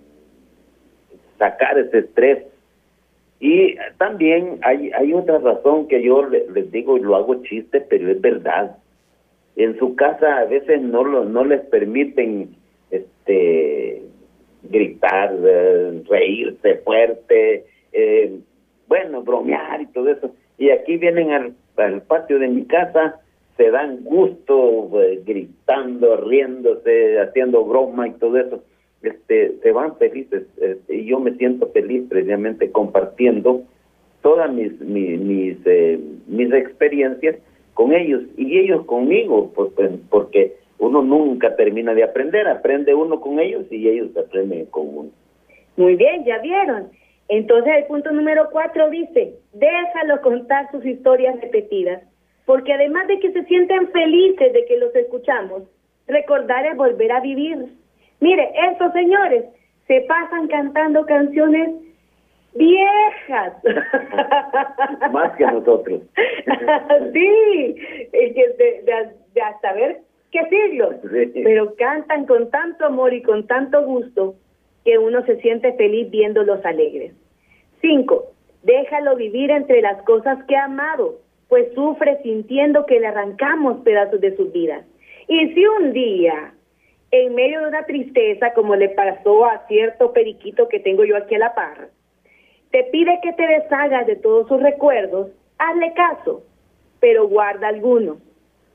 sacar 1.38 1.78
ese 1.78 1.98
estrés. 1.98 2.44
Y 3.40 3.76
también 3.98 4.58
hay 4.62 4.90
hay 4.92 5.12
otra 5.12 5.38
razón 5.38 5.86
que 5.86 6.02
yo 6.02 6.26
les, 6.26 6.72
digo 6.72 6.96
y 6.96 7.00
lo 7.00 7.16
hago 7.16 7.42
chiste, 7.42 7.80
pero 7.80 8.10
es 8.10 8.20
verdad. 8.20 8.76
En 9.56 9.78
su 9.78 9.96
casa 9.96 10.38
a 10.38 10.44
veces 10.44 10.80
no 10.80 11.04
lo, 11.04 11.24
no 11.24 11.44
les 11.44 11.60
permiten 11.62 12.50
este 12.90 14.02
gritar, 14.62 15.34
eh, 15.44 16.02
reírse 16.08 16.76
fuerte, 16.78 17.64
eh, 17.92 18.38
bueno, 18.86 19.22
bromear 19.22 19.80
y 19.80 19.86
todo 19.86 20.08
eso. 20.10 20.34
Y 20.58 20.70
aquí 20.70 20.96
vienen 20.96 21.30
al, 21.30 22.02
patio 22.02 22.38
de 22.38 22.48
mi 22.48 22.64
casa, 22.64 23.20
se 23.56 23.70
dan 23.70 24.02
gusto 24.02 24.90
eh, 25.00 25.20
gritando, 25.24 26.16
riéndose, 26.16 27.20
haciendo 27.20 27.64
broma 27.64 28.08
y 28.08 28.12
todo 28.12 28.38
eso. 28.38 28.62
Este, 29.02 29.56
se 29.62 29.70
van 29.70 29.96
felices 29.96 30.42
este, 30.60 30.96
y 30.96 31.04
yo 31.04 31.20
me 31.20 31.32
siento 31.34 31.68
feliz 31.68 32.04
precisamente 32.08 32.72
compartiendo 32.72 33.62
todas 34.22 34.52
mis 34.52 34.72
mis 34.80 35.20
mis, 35.20 35.56
mis 36.26 36.52
experiencias 36.52 37.36
con 37.74 37.92
ellos 37.92 38.22
y 38.36 38.58
ellos 38.58 38.84
conmigo 38.86 39.52
pues, 39.54 39.70
pues 39.76 39.92
porque 40.10 40.56
uno 40.78 41.02
nunca 41.02 41.56
termina 41.56 41.92
de 41.94 42.04
aprender, 42.04 42.46
aprende 42.46 42.94
uno 42.94 43.20
con 43.20 43.40
ellos 43.40 43.66
y 43.70 43.88
ellos 43.88 44.16
aprenden 44.16 44.66
con 44.66 44.88
uno. 44.88 45.10
Muy 45.76 45.96
bien, 45.96 46.24
ya 46.24 46.38
vieron. 46.38 46.90
Entonces 47.28 47.72
el 47.76 47.84
punto 47.84 48.10
número 48.12 48.48
cuatro 48.50 48.88
dice, 48.90 49.34
déjalo 49.52 50.20
contar 50.22 50.70
sus 50.70 50.84
historias 50.84 51.40
repetidas, 51.40 52.02
porque 52.46 52.72
además 52.72 53.06
de 53.08 53.18
que 53.20 53.32
se 53.32 53.44
sienten 53.44 53.88
felices 53.88 54.52
de 54.52 54.64
que 54.66 54.78
los 54.78 54.94
escuchamos, 54.94 55.64
recordar 56.06 56.64
es 56.66 56.76
volver 56.76 57.12
a 57.12 57.20
vivir. 57.20 57.66
Mire, 58.20 58.50
estos 58.70 58.92
señores 58.92 59.44
se 59.86 60.00
pasan 60.02 60.48
cantando 60.48 61.04
canciones 61.04 61.70
viejas. 62.54 63.52
Más 65.12 65.36
que 65.36 65.44
nosotros. 65.44 66.00
sí, 67.12 67.74
que 68.10 68.54
de, 68.58 68.82
de, 68.84 69.12
de 69.34 69.40
hasta 69.42 69.72
ver 69.74 70.07
qué 70.30 70.44
siglos, 70.48 70.96
pero 71.34 71.74
cantan 71.76 72.26
con 72.26 72.50
tanto 72.50 72.86
amor 72.86 73.14
y 73.14 73.22
con 73.22 73.46
tanto 73.46 73.84
gusto 73.84 74.34
que 74.84 74.98
uno 74.98 75.24
se 75.24 75.40
siente 75.40 75.72
feliz 75.74 76.10
viéndolos 76.10 76.64
alegres. 76.64 77.12
Cinco, 77.80 78.32
déjalo 78.62 79.16
vivir 79.16 79.50
entre 79.50 79.80
las 79.80 80.02
cosas 80.02 80.42
que 80.44 80.56
ha 80.56 80.64
amado, 80.64 81.20
pues 81.48 81.72
sufre 81.74 82.20
sintiendo 82.22 82.86
que 82.86 83.00
le 83.00 83.06
arrancamos 83.06 83.78
pedazos 83.78 84.20
de 84.20 84.36
sus 84.36 84.52
vidas. 84.52 84.84
Y 85.28 85.54
si 85.54 85.66
un 85.66 85.92
día, 85.92 86.52
en 87.10 87.34
medio 87.34 87.60
de 87.60 87.68
una 87.68 87.84
tristeza, 87.84 88.52
como 88.54 88.76
le 88.76 88.90
pasó 88.90 89.46
a 89.46 89.66
cierto 89.66 90.12
periquito 90.12 90.68
que 90.68 90.80
tengo 90.80 91.04
yo 91.04 91.16
aquí 91.16 91.34
a 91.36 91.38
la 91.38 91.54
par, 91.54 91.88
te 92.70 92.84
pide 92.84 93.18
que 93.22 93.32
te 93.32 93.46
deshagas 93.46 94.06
de 94.06 94.16
todos 94.16 94.46
sus 94.48 94.62
recuerdos, 94.62 95.30
hazle 95.58 95.92
caso, 95.94 96.42
pero 97.00 97.28
guarda 97.28 97.68
algunos 97.68 98.18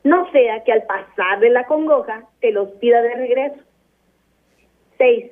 no 0.04 0.30
sea 0.32 0.64
que 0.64 0.74
al 0.74 0.84
pasar 0.84 1.40
de 1.40 1.50
la 1.50 1.66
congoja 1.66 2.24
te 2.42 2.52
los 2.52 2.70
pida 2.72 3.02
de 3.02 3.16
regreso. 3.16 3.60
6. 4.98 5.32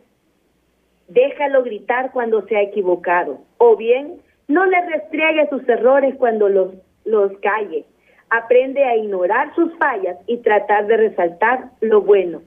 Déjalo 1.09 1.63
gritar 1.63 2.11
cuando 2.11 2.41
se 2.47 2.55
ha 2.55 2.61
equivocado, 2.61 3.39
o 3.57 3.75
bien 3.75 4.21
no 4.47 4.65
le 4.65 4.81
restriegue 4.87 5.49
sus 5.49 5.67
errores 5.67 6.15
cuando 6.15 6.47
los, 6.47 6.73
los 7.03 7.37
calle. 7.39 7.85
Aprende 8.29 8.83
a 8.85 8.95
ignorar 8.95 9.53
sus 9.55 9.77
fallas 9.77 10.17
y 10.25 10.37
tratar 10.37 10.87
de 10.87 10.97
resaltar 10.97 11.71
lo 11.81 12.01
bueno. 12.01 12.41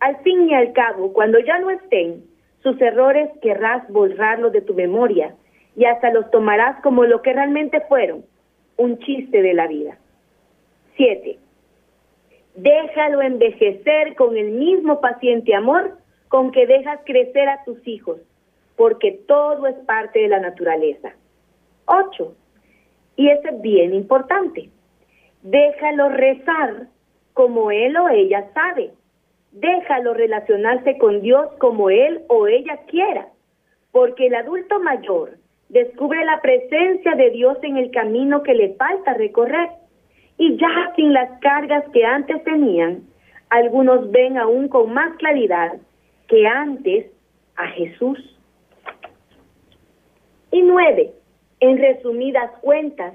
Al 0.00 0.16
fin 0.18 0.48
y 0.48 0.54
al 0.54 0.72
cabo, 0.72 1.12
cuando 1.12 1.38
ya 1.40 1.58
no 1.58 1.70
estén, 1.70 2.24
sus 2.62 2.80
errores 2.80 3.30
querrás 3.42 3.86
borrarlos 3.90 4.52
de 4.52 4.62
tu 4.62 4.72
memoria 4.72 5.34
y 5.76 5.84
hasta 5.84 6.10
los 6.10 6.30
tomarás 6.30 6.80
como 6.82 7.04
lo 7.04 7.20
que 7.20 7.34
realmente 7.34 7.82
fueron, 7.82 8.24
un 8.78 8.98
chiste 9.00 9.42
de 9.42 9.52
la 9.52 9.66
vida. 9.66 9.98
7 10.96 11.38
déjalo 12.56 13.22
envejecer 13.22 14.14
con 14.16 14.36
el 14.36 14.50
mismo 14.52 15.00
paciente 15.00 15.54
amor 15.54 15.98
con 16.28 16.50
que 16.50 16.66
dejas 16.66 17.00
crecer 17.04 17.48
a 17.48 17.62
tus 17.64 17.86
hijos, 17.86 18.18
porque 18.76 19.20
todo 19.26 19.66
es 19.66 19.76
parte 19.86 20.20
de 20.20 20.28
la 20.28 20.40
naturaleza. 20.40 21.12
Ocho, 21.86 22.34
y 23.14 23.28
eso 23.28 23.48
es 23.48 23.60
bien 23.60 23.94
importante, 23.94 24.70
déjalo 25.42 26.08
rezar 26.08 26.88
como 27.34 27.70
él 27.70 27.96
o 27.96 28.08
ella 28.08 28.50
sabe, 28.54 28.90
déjalo 29.52 30.14
relacionarse 30.14 30.98
con 30.98 31.20
Dios 31.20 31.48
como 31.58 31.90
él 31.90 32.22
o 32.28 32.48
ella 32.48 32.78
quiera, 32.88 33.28
porque 33.92 34.26
el 34.26 34.34
adulto 34.34 34.80
mayor 34.80 35.38
descubre 35.68 36.24
la 36.24 36.40
presencia 36.40 37.14
de 37.14 37.30
Dios 37.30 37.58
en 37.62 37.76
el 37.76 37.90
camino 37.90 38.42
que 38.42 38.54
le 38.54 38.74
falta 38.74 39.14
recorrer 39.14 39.68
y 40.38 40.56
ya 40.56 40.92
sin 40.94 41.12
las 41.12 41.38
cargas 41.40 41.84
que 41.92 42.04
antes 42.04 42.42
tenían, 42.44 43.02
algunos 43.48 44.10
ven 44.10 44.38
aún 44.38 44.68
con 44.68 44.92
más 44.92 45.16
claridad 45.16 45.74
que 46.28 46.46
antes 46.46 47.06
a 47.56 47.68
Jesús. 47.68 48.18
Y 50.50 50.62
nueve, 50.62 51.12
en 51.60 51.78
resumidas 51.78 52.50
cuentas, 52.60 53.14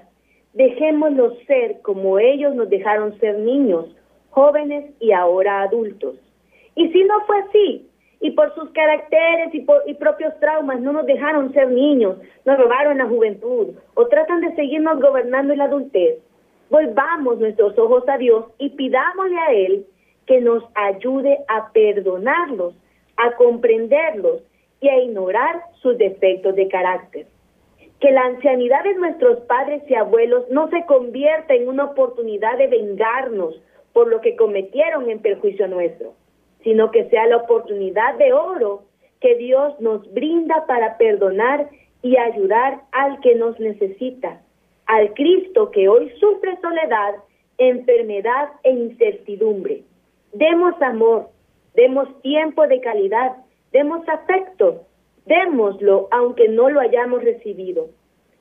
dejémoslos 0.53 1.37
ser 1.45 1.81
como 1.81 2.19
ellos 2.19 2.55
nos 2.55 2.69
dejaron 2.69 3.17
ser 3.19 3.39
niños, 3.39 3.95
jóvenes 4.31 4.91
y 4.99 5.11
ahora 5.11 5.63
adultos. 5.63 6.15
Y 6.75 6.89
si 6.91 7.03
no 7.03 7.21
fue 7.25 7.39
así, 7.39 7.87
y 8.19 8.31
por 8.31 8.53
sus 8.53 8.69
caracteres 8.71 9.53
y, 9.53 9.65
y 9.87 9.93
propios 9.95 10.39
traumas 10.39 10.79
no 10.79 10.93
nos 10.93 11.05
dejaron 11.05 11.51
ser 11.53 11.69
niños, 11.69 12.17
nos 12.45 12.57
robaron 12.57 12.99
la 12.99 13.07
juventud 13.07 13.69
o 13.95 14.07
tratan 14.07 14.41
de 14.41 14.55
seguirnos 14.55 15.01
gobernando 15.01 15.53
en 15.53 15.59
la 15.59 15.65
adultez, 15.65 16.19
volvamos 16.71 17.37
nuestros 17.37 17.77
ojos 17.77 18.03
a 18.07 18.17
Dios 18.17 18.45
y 18.57 18.69
pidámosle 18.69 19.37
a 19.37 19.53
Él 19.53 19.85
que 20.25 20.41
nos 20.41 20.63
ayude 20.73 21.39
a 21.47 21.71
perdonarlos, 21.73 22.73
a 23.17 23.35
comprenderlos 23.35 24.41
y 24.79 24.87
a 24.87 24.97
ignorar 25.03 25.61
sus 25.81 25.97
defectos 25.97 26.55
de 26.55 26.69
carácter. 26.69 27.27
Que 27.99 28.11
la 28.11 28.21
ancianidad 28.21 28.83
de 28.83 28.95
nuestros 28.95 29.41
padres 29.41 29.83
y 29.87 29.93
abuelos 29.93 30.49
no 30.49 30.69
se 30.69 30.85
convierta 30.85 31.53
en 31.53 31.67
una 31.67 31.83
oportunidad 31.85 32.57
de 32.57 32.67
vengarnos 32.67 33.61
por 33.93 34.07
lo 34.07 34.21
que 34.21 34.35
cometieron 34.35 35.09
en 35.09 35.19
perjuicio 35.19 35.67
nuestro. 35.67 36.13
sino 36.63 36.91
que 36.91 37.09
sea 37.09 37.25
la 37.25 37.37
oportunidad 37.37 38.15
de 38.19 38.33
oro 38.33 38.83
que 39.19 39.35
Dios 39.35 39.79
nos 39.79 40.11
brinda 40.13 40.65
para 40.67 40.97
perdonar 40.97 41.69
y 42.03 42.17
ayudar 42.17 42.81
al 42.91 43.19
que 43.21 43.33
nos 43.33 43.59
necesita, 43.59 44.41
al 44.91 45.13
Cristo 45.13 45.71
que 45.71 45.87
hoy 45.87 46.11
sufre 46.19 46.57
soledad, 46.59 47.15
enfermedad 47.57 48.49
e 48.63 48.71
incertidumbre. 48.71 49.83
Demos 50.33 50.73
amor, 50.81 51.29
demos 51.75 52.09
tiempo 52.21 52.67
de 52.67 52.81
calidad, 52.81 53.37
demos 53.71 54.05
afecto, 54.09 54.81
démoslo 55.25 56.09
aunque 56.11 56.49
no 56.49 56.69
lo 56.69 56.81
hayamos 56.81 57.23
recibido. 57.23 57.87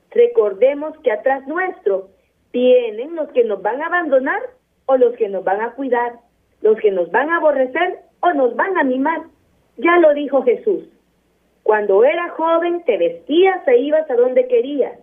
Recordemos 0.09 0.93
que 0.99 1.13
atrás 1.13 1.47
nuestro 1.47 2.09
vienen 2.51 3.15
los 3.15 3.29
que 3.29 3.45
nos 3.45 3.61
van 3.61 3.81
a 3.81 3.85
abandonar 3.85 4.41
o 4.87 4.97
los 4.97 5.15
que 5.15 5.29
nos 5.29 5.45
van 5.45 5.61
a 5.61 5.71
cuidar, 5.71 6.15
los 6.61 6.77
que 6.81 6.91
nos 6.91 7.09
van 7.11 7.29
a 7.29 7.37
aborrecer 7.37 7.99
o 8.19 8.33
nos 8.33 8.57
van 8.57 8.77
a 8.77 8.83
mimar. 8.83 9.21
Ya 9.77 9.97
lo 9.99 10.13
dijo 10.13 10.43
Jesús. 10.43 10.83
Cuando 11.63 12.03
era 12.03 12.27
joven 12.31 12.83
te 12.83 12.97
vestías 12.97 13.65
e 13.69 13.77
ibas 13.77 14.11
a 14.11 14.15
donde 14.15 14.49
querías, 14.49 14.99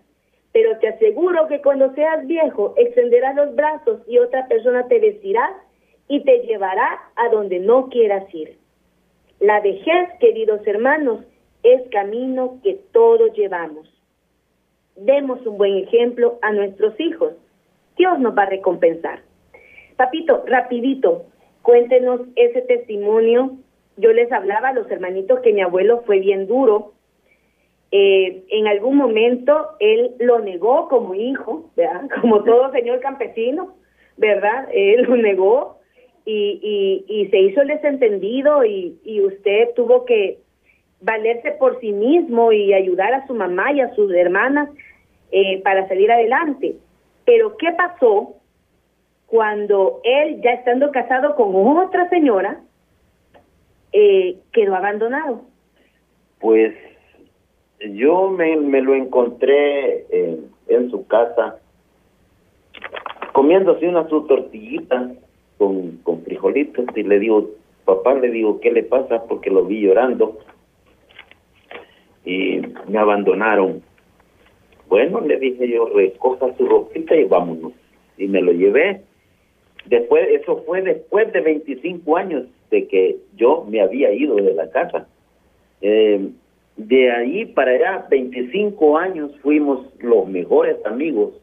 pero 0.53 0.79
te 0.79 0.89
aseguro 0.89 1.47
que 1.47 1.61
cuando 1.61 1.93
seas 1.95 2.27
viejo 2.27 2.75
extenderás 2.77 3.37
los 3.37 3.55
brazos 3.55 4.01
y 4.07 4.19
otra 4.19 4.47
persona 4.49 4.87
te 4.89 4.99
vestirá 4.99 5.55
y 6.09 6.25
te 6.25 6.41
llevará 6.41 7.01
a 7.17 7.29
donde 7.29 7.59
no 7.59 7.89
quieras 7.89 8.25
ir. 8.35 8.57
La 9.41 9.61
vejez, 9.61 10.09
queridos 10.21 10.67
hermanos, 10.67 11.21
es 11.63 11.83
camino 11.91 12.59
que 12.63 12.81
todos 12.93 13.33
llevamos. 13.35 13.89
Demos 14.97 15.47
un 15.47 15.59
buen 15.59 15.77
ejemplo 15.77 16.39
a 16.43 16.53
nuestros 16.53 16.99
hijos. 16.99 17.35
Dios 17.97 18.19
nos 18.19 18.37
va 18.37 18.45
a 18.45 18.51
recompensar. 18.51 19.21
Papito, 19.97 20.45
rapidito, 20.47 21.27
cuéntenos 21.63 22.23
ese 22.37 22.63
testimonio. 22.63 23.53
Yo 23.97 24.13
les 24.13 24.31
hablaba 24.33 24.69
a 24.69 24.73
los 24.73 24.91
hermanitos 24.91 25.41
que 25.41 25.53
mi 25.53 25.61
abuelo 25.61 26.03
fue 26.07 26.21
bien 26.21 26.47
duro. 26.47 26.95
Eh, 27.91 28.45
en 28.51 28.67
algún 28.67 28.97
momento 28.97 29.71
él 29.81 30.13
lo 30.19 30.41
negó 30.41 30.89
como 30.89 31.15
hijo, 31.15 31.71
¿verdad? 31.77 32.09
Como 32.21 32.45
todo 32.45 32.71
señor 32.73 33.01
campesino, 33.01 33.75
¿verdad? 34.17 34.69
Él 34.73 35.03
lo 35.03 35.17
negó 35.17 35.79
y, 36.27 36.61
y, 37.09 37.21
y 37.21 37.29
se 37.29 37.39
hizo 37.39 37.63
el 37.63 37.69
desentendido 37.69 38.65
y, 38.65 38.99
y 39.05 39.23
usted 39.23 39.71
tuvo 39.75 40.05
que 40.05 40.39
valerse 41.01 41.53
por 41.53 41.81
sí 41.81 41.93
mismo 41.93 42.53
y 42.53 42.75
ayudar 42.75 43.15
a 43.15 43.27
su 43.27 43.35
mamá 43.35 43.73
y 43.73 43.81
a 43.81 43.95
sus 43.95 44.13
hermanas 44.13 44.69
eh, 45.31 45.63
para 45.63 45.87
salir 45.89 46.11
adelante. 46.11 46.77
Pero 47.25 47.57
¿qué 47.57 47.73
pasó 47.73 48.37
cuando 49.27 50.01
él, 50.05 50.41
ya 50.43 50.53
estando 50.53 50.91
casado 50.91 51.37
con 51.37 51.55
otra 51.79 52.09
señora, 52.09 52.61
eh, 53.93 54.39
quedó 54.53 54.75
abandonado? 54.75 55.43
Pues 56.41 56.75
yo 57.81 58.31
me, 58.31 58.57
me 58.57 58.83
lo 58.83 58.95
encontré 58.95 60.07
en, 60.11 60.91
su 60.91 61.07
casa 61.07 61.59
comiéndose 63.33 63.89
una 63.89 64.09
su 64.09 64.27
tortillita 64.27 65.13
con, 65.59 65.99
con 65.99 66.23
frijolitos 66.23 66.85
y 66.95 67.03
le 67.03 67.19
digo, 67.19 67.51
papá, 67.85 68.15
le 68.15 68.31
digo, 68.31 68.61
¿qué 68.61 68.71
le 68.71 68.85
pasa? 68.85 69.25
Porque 69.25 69.51
lo 69.51 69.65
vi 69.65 69.81
llorando 69.81 70.39
y 72.25 72.61
me 72.89 72.99
abandonaron. 72.99 73.83
Bueno, 74.89 75.21
le 75.21 75.39
dije 75.39 75.69
yo, 75.69 75.89
recoja 75.89 76.55
su 76.57 76.67
ropita 76.67 77.17
y 77.17 77.25
vámonos. 77.25 77.73
Y 78.17 78.27
me 78.27 78.43
lo 78.43 78.53
llevé. 78.53 79.03
Después, 79.87 80.29
eso 80.31 80.63
fue 80.67 80.83
después 80.83 81.33
de 81.33 81.41
25 81.41 82.17
años 82.17 82.45
de 82.71 82.87
que 82.87 83.17
yo 83.37 83.65
me 83.69 83.81
había 83.81 84.13
ido 84.13 84.37
de 84.37 84.55
la 84.55 84.71
casa. 84.71 85.07
Eh, 85.81 86.29
de 86.79 87.11
ahí 87.11 87.45
para 87.45 87.73
allá, 87.73 88.07
25 88.09 88.97
años 88.97 89.33
fuimos 89.43 89.87
los 89.99 90.29
mejores 90.29 90.77
amigos. 90.87 91.35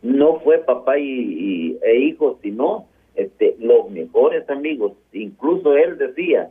No 0.00 0.40
fue 0.40 0.58
papá 0.58 0.98
y, 0.98 1.78
e 1.82 1.96
hijo, 1.98 2.38
sino 2.42 2.86
este, 3.14 3.54
los 3.60 3.90
mejores 3.90 4.48
amigos. 4.48 4.92
Incluso 5.12 5.76
él 5.76 5.98
decía, 5.98 6.50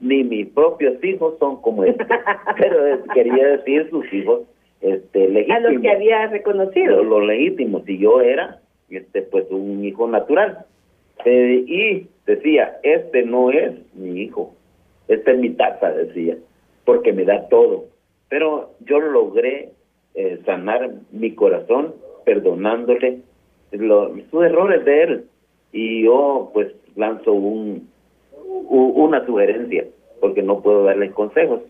ni 0.00 0.24
mis 0.24 0.48
propios 0.48 1.02
hijos 1.04 1.38
son 1.38 1.60
como 1.60 1.84
él. 1.84 1.94
Pero 2.58 3.04
quería 3.12 3.48
decir 3.48 3.90
sus 3.90 4.10
hijos 4.14 4.42
este, 4.80 5.28
legítimos. 5.28 5.56
A 5.58 5.60
los 5.70 5.82
que 5.82 5.90
había 5.90 6.26
reconocido. 6.28 7.02
Los, 7.04 7.26
legítimos. 7.26 7.86
Y 7.86 7.98
yo 7.98 8.22
era, 8.22 8.60
este, 8.88 9.22
pues, 9.22 9.44
un 9.50 9.84
hijo 9.84 10.08
natural. 10.08 10.64
Eh, 11.26 11.64
y 11.66 12.06
decía, 12.24 12.78
este 12.82 13.24
no 13.24 13.50
es 13.50 13.74
mi 13.94 14.22
hijo. 14.22 14.54
Este 15.08 15.32
es 15.32 15.38
mi 15.38 15.50
taza, 15.50 15.90
decía, 15.92 16.38
porque 16.88 17.12
me 17.12 17.26
da 17.26 17.46
todo. 17.50 17.84
Pero 18.30 18.70
yo 18.80 18.98
logré 18.98 19.72
eh, 20.14 20.40
sanar 20.46 20.90
mi 21.12 21.34
corazón 21.34 21.94
perdonándole 22.24 23.18
sus 24.30 24.42
errores 24.42 24.86
de 24.86 25.02
él. 25.02 25.24
Y 25.70 26.04
yo, 26.04 26.50
pues, 26.54 26.68
lanzo 26.96 27.34
un, 27.34 27.90
una 28.70 29.26
sugerencia, 29.26 29.84
porque 30.18 30.42
no 30.42 30.62
puedo 30.62 30.84
darles 30.84 31.12
consejos, 31.12 31.60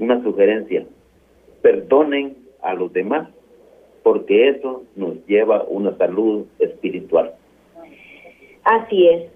una 0.00 0.20
sugerencia, 0.24 0.84
perdonen 1.62 2.36
a 2.60 2.74
los 2.74 2.92
demás, 2.92 3.28
porque 4.02 4.48
eso 4.48 4.82
nos 4.96 5.24
lleva 5.28 5.58
a 5.58 5.64
una 5.68 5.96
salud 5.98 6.46
espiritual. 6.58 7.32
Así 8.64 9.06
es. 9.06 9.30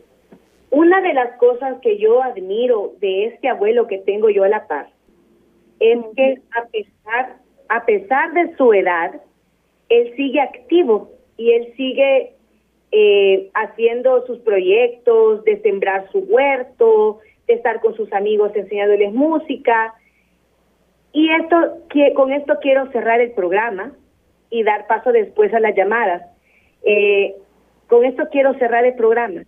Una 0.70 1.00
de 1.00 1.14
las 1.14 1.36
cosas 1.38 1.80
que 1.80 1.96
yo 1.98 2.24
admiro 2.24 2.94
de 2.98 3.26
este 3.26 3.48
abuelo 3.48 3.86
que 3.86 3.98
tengo 3.98 4.28
yo 4.28 4.42
a 4.42 4.48
la 4.48 4.66
par 4.66 4.88
es 5.82 5.98
que 6.16 6.38
a 6.56 6.66
pesar, 6.68 7.36
a 7.68 7.84
pesar 7.84 8.32
de 8.34 8.56
su 8.56 8.72
edad, 8.72 9.20
él 9.88 10.12
sigue 10.16 10.40
activo 10.40 11.10
y 11.36 11.52
él 11.52 11.72
sigue 11.76 12.34
eh, 12.92 13.50
haciendo 13.54 14.24
sus 14.26 14.38
proyectos, 14.40 15.42
de 15.44 15.60
sembrar 15.62 16.08
su 16.12 16.20
huerto, 16.20 17.18
de 17.48 17.54
estar 17.54 17.80
con 17.80 17.96
sus 17.96 18.12
amigos 18.12 18.52
enseñándoles 18.54 19.12
música. 19.12 19.94
Y 21.12 21.28
esto, 21.30 21.78
que, 21.90 22.14
con 22.14 22.32
esto 22.32 22.58
quiero 22.60 22.90
cerrar 22.92 23.20
el 23.20 23.32
programa 23.32 23.92
y 24.50 24.62
dar 24.62 24.86
paso 24.86 25.10
después 25.10 25.52
a 25.52 25.60
las 25.60 25.74
llamadas. 25.74 26.22
Eh, 26.84 27.34
con 27.88 28.04
esto 28.04 28.28
quiero 28.30 28.54
cerrar 28.54 28.84
el 28.84 28.94
programa. 28.94 29.42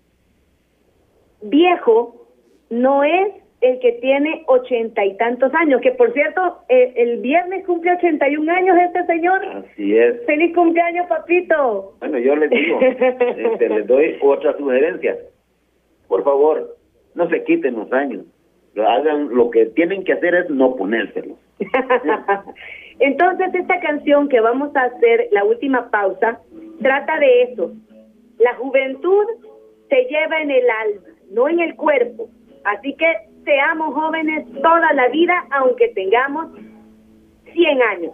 Viejo 1.43 2.27
no 2.71 3.05
es 3.05 3.44
el 3.61 3.79
que 3.81 3.93
tiene 3.93 4.45
ochenta 4.47 5.05
y 5.05 5.17
tantos 5.17 5.53
años, 5.55 5.81
que 5.81 5.93
por 5.93 6.13
cierto, 6.13 6.59
eh, 6.69 6.93
el 6.97 7.21
viernes 7.21 7.65
cumple 7.65 7.93
ochenta 7.93 8.29
y 8.29 8.37
un 8.37 8.51
años 8.51 8.77
este 8.79 9.07
señor. 9.07 9.45
Así 9.47 9.97
es. 9.97 10.25
Feliz 10.27 10.55
cumpleaños, 10.55 11.07
papito. 11.07 11.95
Bueno, 12.01 12.19
yo 12.19 12.37
les 12.37 12.51
digo, 12.51 12.79
este, 12.81 13.69
les 13.69 13.87
doy 13.87 14.19
otra 14.21 14.57
sugerencia. 14.57 15.17
Por 16.09 16.23
favor, 16.25 16.77
no 17.15 17.29
se 17.31 17.43
quiten 17.45 17.77
los 17.77 17.93
años. 17.93 18.25
Lo 18.75 18.89
hagan, 18.89 19.29
lo 19.35 19.51
que 19.51 19.67
tienen 19.67 20.05
que 20.05 20.13
hacer 20.13 20.35
es 20.35 20.51
no 20.51 20.77
ponérselos. 20.77 21.39
Entonces, 22.99 23.55
esta 23.55 23.81
canción 23.81 24.29
que 24.29 24.41
vamos 24.41 24.75
a 24.77 24.85
hacer, 24.85 25.29
la 25.31 25.45
última 25.45 25.91
pausa, 25.91 26.41
trata 26.83 27.19
de 27.19 27.43
eso. 27.43 27.73
La 28.39 28.55
juventud 28.57 29.27
se 29.89 30.05
lleva 30.05 30.41
en 30.41 30.51
el 30.51 30.69
alma, 30.69 31.09
no 31.31 31.49
en 31.49 31.61
el 31.61 31.77
cuerpo. 31.77 32.29
Así 32.65 32.95
que 32.95 33.07
seamos 33.45 33.95
jóvenes 33.95 34.45
toda 34.63 34.93
la 34.93 35.09
vida, 35.09 35.45
aunque 35.51 35.89
tengamos 35.89 36.47
100 37.53 37.83
años. 37.83 38.13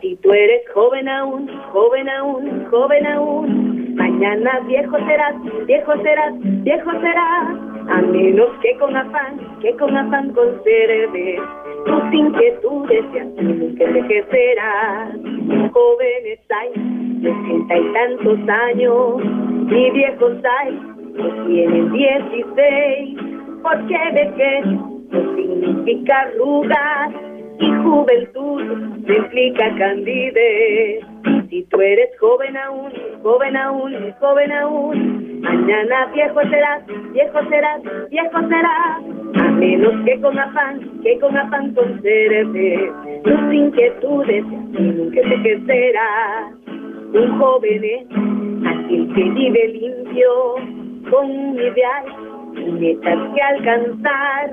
Si 0.00 0.16
tú 0.16 0.32
eres 0.32 0.62
joven 0.74 1.08
aún, 1.08 1.48
joven 1.72 2.08
aún, 2.08 2.66
joven 2.70 3.06
aún, 3.06 3.94
mañana 3.94 4.60
viejo 4.66 4.98
serás, 4.98 5.34
viejo 5.66 5.92
serás, 6.02 6.34
viejo 6.62 6.90
serás, 7.00 7.56
a 7.88 8.02
menos 8.02 8.48
que 8.60 8.76
con 8.78 8.94
afán, 8.96 9.38
que 9.60 9.74
con 9.76 9.96
afán 9.96 10.32
conserves 10.32 11.40
tus 11.86 12.12
inquietudes 12.12 13.04
y 13.14 13.18
así 13.18 13.42
nunca 13.42 13.84
envejecerás. 13.84 15.16
Jóvenes 15.72 16.40
hay 16.50 16.72
de 17.22 17.30
y 17.30 17.92
tantos 17.94 18.48
años, 18.48 19.22
y 19.70 19.90
viejos 19.90 20.36
hay 20.44 20.78
que 21.16 21.46
tienen 21.46 21.92
dieciséis 21.92 23.33
porque 23.64 23.98
de 24.12 24.60
no 24.66 25.36
significa 25.36 26.20
arrugas 26.20 27.10
y 27.58 27.72
juventud 27.82 28.62
implica 29.08 29.74
candidez. 29.78 31.04
Si 31.48 31.62
tú 31.64 31.80
eres 31.80 32.10
joven 32.20 32.56
aún, 32.58 32.92
joven 33.22 33.56
aún, 33.56 34.12
joven 34.20 34.52
aún, 34.52 35.40
mañana 35.40 36.06
viejo 36.12 36.40
serás, 36.42 36.82
viejo 37.12 37.38
serás, 37.48 37.80
viejo 38.10 38.38
serás, 38.48 39.02
a 39.34 39.50
menos 39.52 40.04
que 40.04 40.20
con 40.20 40.38
afán, 40.38 40.80
que 41.02 41.18
con 41.20 41.36
afán 41.36 41.74
conserves 41.74 42.92
tus 43.24 43.54
inquietudes 43.54 44.44
nunca 44.44 45.20
que 45.42 45.60
será. 45.66 46.52
Un 47.14 47.38
joven 47.38 47.84
es 47.84 48.06
aquel 48.66 49.14
que 49.14 49.22
vive 49.30 49.68
limpio 49.68 50.54
con 51.08 51.30
un 51.30 51.54
ideal 51.54 52.33
metas 52.54 53.18
que 53.34 53.40
alcanzar. 53.42 54.50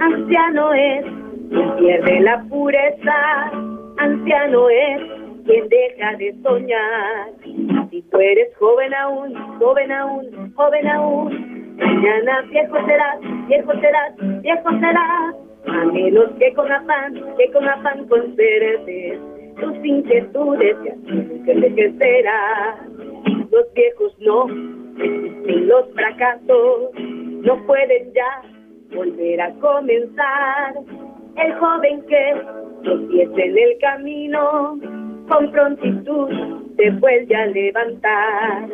Anciano 0.00 0.72
es 0.74 1.04
quien 1.50 1.76
pierde 1.76 2.20
la 2.20 2.42
pureza, 2.44 3.52
anciano 3.98 4.68
es 4.68 5.02
quien 5.44 5.68
deja 5.68 6.16
de 6.16 6.34
soñar. 6.42 7.30
Si 7.90 8.02
tú 8.02 8.18
eres 8.18 8.54
joven 8.56 8.94
aún, 8.94 9.34
joven 9.58 9.92
aún, 9.92 10.52
joven 10.54 10.88
aún, 10.88 11.76
mañana 11.76 12.42
viejo 12.50 12.76
serás, 12.86 13.20
viejo 13.48 13.72
serás, 13.80 14.14
viejo 14.42 14.70
serás, 14.80 15.34
a 15.66 15.84
menos 15.92 16.30
que 16.38 16.52
con 16.54 16.70
afán, 16.70 17.14
que 17.36 17.50
con 17.52 17.68
afán 17.68 18.06
conserves 18.08 19.20
tus 19.60 19.84
inquietudes 19.84 20.76
que 20.82 21.52
envejecerás. 21.52 22.76
Los 23.50 23.72
viejos 23.74 24.16
no, 24.20 24.46
sin 25.02 25.68
los 25.68 25.92
fracasos, 25.94 26.90
no 26.98 27.66
pueden 27.66 28.12
ya 28.14 28.42
volver 28.94 29.40
a 29.40 29.52
comenzar. 29.54 30.74
El 31.36 31.54
joven 31.54 32.02
que 32.06 32.42
tropieza 32.82 33.42
en 33.42 33.58
el 33.58 33.78
camino, 33.80 34.78
con 35.28 35.50
prontitud 35.50 36.28
te 36.76 36.90
vuelve 36.90 37.34
a 37.34 37.46
levantar. 37.46 38.68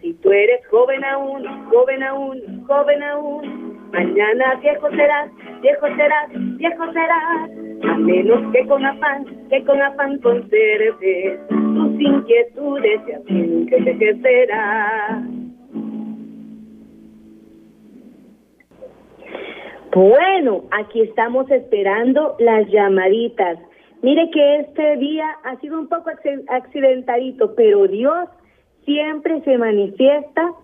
Si 0.00 0.12
tú 0.14 0.30
eres 0.30 0.66
joven 0.68 1.04
aún, 1.04 1.44
joven 1.70 2.02
aún, 2.02 2.64
joven 2.66 3.02
aún, 3.02 3.90
mañana 3.92 4.54
viejo 4.56 4.90
serás, 4.90 5.30
viejo 5.62 5.86
serás, 5.96 6.28
viejo 6.58 6.92
serás. 6.92 7.50
A 7.88 7.98
menos 7.98 8.52
que 8.52 8.66
con 8.66 8.84
afán, 8.84 9.24
que 9.48 9.64
con 9.64 9.80
afán 9.80 10.18
conserves 10.18 10.94
tus 11.48 12.00
inquietudes 12.00 13.00
y 13.08 13.12
así 13.12 13.66
que 13.68 13.94
te 13.94 14.20
será. 14.20 15.22
Bueno, 19.94 20.64
aquí 20.70 21.02
estamos 21.02 21.50
esperando 21.50 22.34
las 22.38 22.66
llamaditas. 22.68 23.58
Mire 24.00 24.30
que 24.30 24.60
este 24.60 24.96
día 24.96 25.26
ha 25.44 25.60
sido 25.60 25.78
un 25.78 25.88
poco 25.88 26.10
accidentadito, 26.48 27.54
pero 27.54 27.86
Dios 27.86 28.26
siempre 28.86 29.42
se 29.42 29.58
manifiesta 29.58 30.54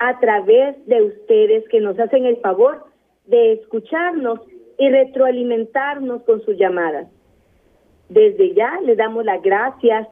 a 0.00 0.18
través 0.18 0.84
de 0.86 1.00
ustedes 1.00 1.68
que 1.68 1.78
nos 1.78 1.96
hacen 2.00 2.26
el 2.26 2.38
favor 2.38 2.84
de 3.26 3.52
escucharnos 3.52 4.40
y 4.78 4.90
retroalimentarnos 4.90 6.24
con 6.24 6.42
sus 6.42 6.58
llamadas. 6.58 7.06
Desde 8.08 8.52
ya 8.52 8.80
les 8.84 8.96
damos 8.96 9.24
las 9.24 9.40
gracias 9.42 10.08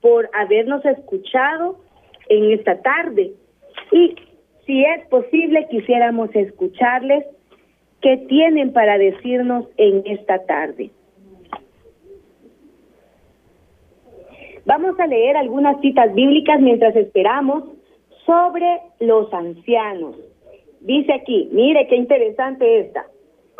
por 0.00 0.30
habernos 0.34 0.84
escuchado 0.84 1.80
en 2.28 2.52
esta 2.52 2.80
tarde 2.80 3.32
y 3.90 4.14
si 4.66 4.84
es 4.84 5.04
posible 5.08 5.66
quisiéramos 5.68 6.30
escucharles 6.32 7.24
¿Qué 8.04 8.18
tienen 8.28 8.72
para 8.74 8.98
decirnos 8.98 9.64
en 9.78 10.02
esta 10.04 10.44
tarde? 10.44 10.90
Vamos 14.66 15.00
a 15.00 15.06
leer 15.06 15.38
algunas 15.38 15.80
citas 15.80 16.14
bíblicas 16.14 16.60
mientras 16.60 16.94
esperamos 16.96 17.64
sobre 18.26 18.80
los 19.00 19.32
ancianos. 19.32 20.16
Dice 20.80 21.14
aquí, 21.14 21.48
mire 21.50 21.86
qué 21.88 21.96
interesante 21.96 22.80
esta. 22.80 23.06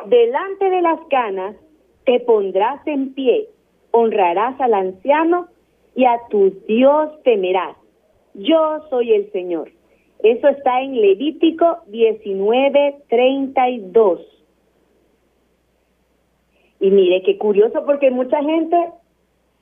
Delante 0.08 0.68
de 0.68 0.82
las 0.82 1.00
canas 1.08 1.56
te 2.04 2.20
pondrás 2.20 2.86
en 2.86 3.14
pie, 3.14 3.48
honrarás 3.92 4.60
al 4.60 4.74
anciano 4.74 5.48
y 5.96 6.04
a 6.04 6.20
tu 6.28 6.50
Dios 6.68 7.22
temerás. 7.22 7.78
Yo 8.34 8.82
soy 8.90 9.14
el 9.14 9.32
Señor. 9.32 9.70
Eso 10.22 10.48
está 10.48 10.82
en 10.82 11.00
Levítico 11.00 11.78
19:32. 11.86 14.33
Y 16.84 16.90
mire 16.90 17.22
qué 17.22 17.38
curioso 17.38 17.82
porque 17.86 18.10
mucha 18.10 18.42
gente 18.42 18.76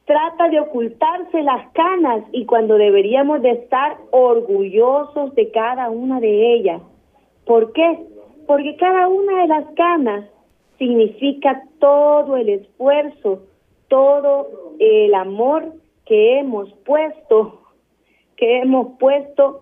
trata 0.06 0.48
de 0.48 0.58
ocultarse 0.58 1.40
las 1.44 1.70
canas 1.70 2.24
y 2.32 2.46
cuando 2.46 2.74
deberíamos 2.74 3.42
de 3.42 3.52
estar 3.52 3.96
orgullosos 4.10 5.32
de 5.36 5.52
cada 5.52 5.88
una 5.88 6.18
de 6.18 6.54
ellas. 6.54 6.82
¿Por 7.46 7.72
qué? 7.74 8.06
Porque 8.48 8.74
cada 8.74 9.06
una 9.06 9.42
de 9.42 9.46
las 9.46 9.66
canas 9.76 10.28
significa 10.78 11.62
todo 11.78 12.36
el 12.36 12.48
esfuerzo, 12.48 13.44
todo 13.86 14.72
el 14.80 15.14
amor 15.14 15.74
que 16.04 16.40
hemos 16.40 16.72
puesto, 16.84 17.60
que 18.36 18.62
hemos 18.62 18.98
puesto 18.98 19.60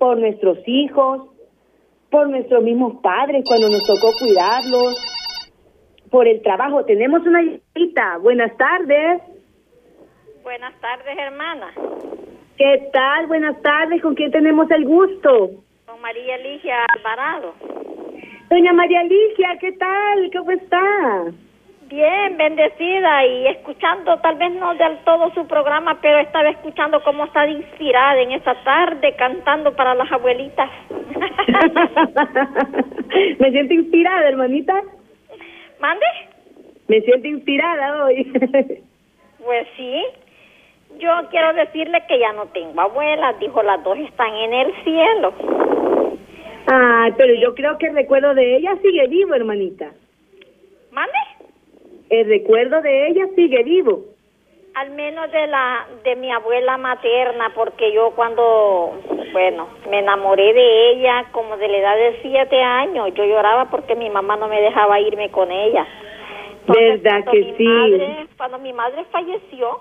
por 0.00 0.18
nuestros 0.18 0.58
hijos, 0.66 1.28
por 2.10 2.28
nuestros 2.28 2.64
mismos 2.64 2.94
padres 3.02 3.44
cuando 3.46 3.68
nos 3.68 3.84
tocó 3.84 4.10
cuidarlos, 4.18 5.13
por 6.14 6.28
el 6.28 6.40
trabajo. 6.42 6.84
Tenemos 6.84 7.26
una 7.26 7.40
visita. 7.40 8.18
Buenas 8.18 8.56
tardes. 8.56 9.20
Buenas 10.44 10.72
tardes, 10.80 11.18
hermana. 11.18 11.72
¿Qué 12.56 12.88
tal? 12.92 13.26
Buenas 13.26 13.60
tardes. 13.62 14.00
¿Con 14.00 14.14
quién 14.14 14.30
tenemos 14.30 14.70
el 14.70 14.84
gusto? 14.84 15.50
Con 15.86 16.00
María 16.00 16.38
Ligia 16.38 16.86
Alvarado. 16.96 17.54
Doña 18.48 18.72
María 18.72 19.02
Ligia, 19.02 19.58
¿qué 19.58 19.72
tal? 19.72 20.30
¿Cómo 20.32 20.52
está? 20.52 21.24
Bien, 21.88 22.36
bendecida 22.36 23.26
y 23.26 23.48
escuchando, 23.48 24.16
tal 24.20 24.36
vez 24.36 24.52
no 24.52 24.72
del 24.76 24.98
todo 24.98 25.34
su 25.34 25.48
programa, 25.48 25.98
pero 26.00 26.18
estaba 26.18 26.48
escuchando 26.50 27.02
cómo 27.02 27.24
está 27.24 27.44
inspirada 27.48 28.20
en 28.20 28.30
esta 28.30 28.54
tarde 28.62 29.16
cantando 29.16 29.74
para 29.74 29.96
las 29.96 30.12
abuelitas. 30.12 30.70
Me 33.40 33.50
siento 33.50 33.74
inspirada, 33.74 34.28
hermanita. 34.28 34.80
¿Mande? 35.84 36.06
Me 36.88 37.02
siento 37.02 37.28
inspirada 37.28 38.06
hoy. 38.06 38.24
pues 39.44 39.68
sí. 39.76 40.02
Yo 40.98 41.10
quiero 41.30 41.52
decirle 41.52 42.02
que 42.08 42.18
ya 42.18 42.32
no 42.32 42.46
tengo 42.46 42.80
abuela, 42.80 43.34
dijo 43.34 43.62
las 43.62 43.84
dos 43.84 43.98
están 43.98 44.34
en 44.34 44.54
el 44.54 44.72
cielo. 44.82 45.34
Ah, 46.72 47.10
pero 47.18 47.34
yo 47.34 47.54
creo 47.54 47.76
que 47.76 47.88
el 47.88 47.96
recuerdo 47.96 48.32
de 48.32 48.56
ella 48.56 48.78
sigue 48.80 49.06
vivo, 49.08 49.34
hermanita. 49.34 49.92
¿Mande? 50.90 51.18
El 52.08 52.28
recuerdo 52.28 52.80
de 52.80 53.08
ella 53.08 53.26
sigue 53.36 53.62
vivo. 53.64 54.04
Al 54.74 54.90
menos 54.90 55.30
de 55.30 55.46
la 55.46 55.86
de 56.02 56.16
mi 56.16 56.32
abuela 56.32 56.76
materna, 56.76 57.52
porque 57.54 57.92
yo 57.92 58.10
cuando, 58.16 58.92
bueno, 59.32 59.68
me 59.88 60.00
enamoré 60.00 60.52
de 60.52 60.90
ella 60.90 61.26
como 61.30 61.56
de 61.56 61.68
la 61.68 61.76
edad 61.76 61.96
de 61.96 62.18
siete 62.22 62.60
años, 62.60 63.14
yo 63.14 63.24
lloraba 63.24 63.66
porque 63.66 63.94
mi 63.94 64.10
mamá 64.10 64.36
no 64.36 64.48
me 64.48 64.60
dejaba 64.60 64.98
irme 64.98 65.30
con 65.30 65.52
ella. 65.52 65.86
¿Verdad 66.66 67.24
que 67.30 67.54
sí? 67.56 68.28
cuando 68.36 68.58
mi 68.58 68.72
madre 68.72 69.04
falleció, 69.12 69.80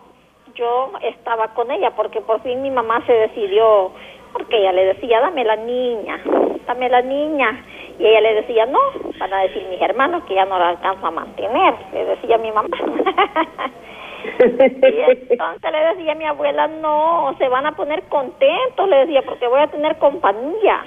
yo 0.53 0.91
estaba 1.01 1.55
con 1.55 1.71
ella 1.71 1.91
porque 1.95 2.21
por 2.21 2.41
fin 2.43 2.61
mi 2.61 2.69
mamá 2.69 3.03
se 3.07 3.13
decidió, 3.13 3.91
porque 4.31 4.57
ella 4.57 4.73
le 4.73 4.85
decía, 4.85 5.21
dame 5.21 5.43
la 5.43 5.55
niña, 5.55 6.19
dame 6.67 6.89
la 6.89 7.01
niña. 7.01 7.65
Y 7.97 8.05
ella 8.05 8.21
le 8.21 8.33
decía, 8.35 8.67
no, 8.67 8.79
van 9.17 9.33
a 9.33 9.41
decir 9.41 9.65
mis 9.69 9.81
hermanos 9.81 10.23
que 10.25 10.35
ya 10.35 10.45
no 10.45 10.59
la 10.59 10.69
alcanza 10.69 11.07
a 11.07 11.11
mantener, 11.11 11.73
le 11.93 12.05
decía 12.05 12.37
mi 12.37 12.51
mamá. 12.51 12.69
Y 14.39 15.31
entonces 15.31 15.71
le 15.71 15.95
decía 15.95 16.11
a 16.13 16.15
mi 16.15 16.25
abuela, 16.25 16.67
no, 16.67 17.35
se 17.37 17.47
van 17.49 17.65
a 17.65 17.75
poner 17.75 18.03
contentos, 18.03 18.89
le 18.89 18.97
decía, 18.97 19.21
porque 19.23 19.47
voy 19.47 19.61
a 19.61 19.67
tener 19.67 19.97
compañía. 19.97 20.85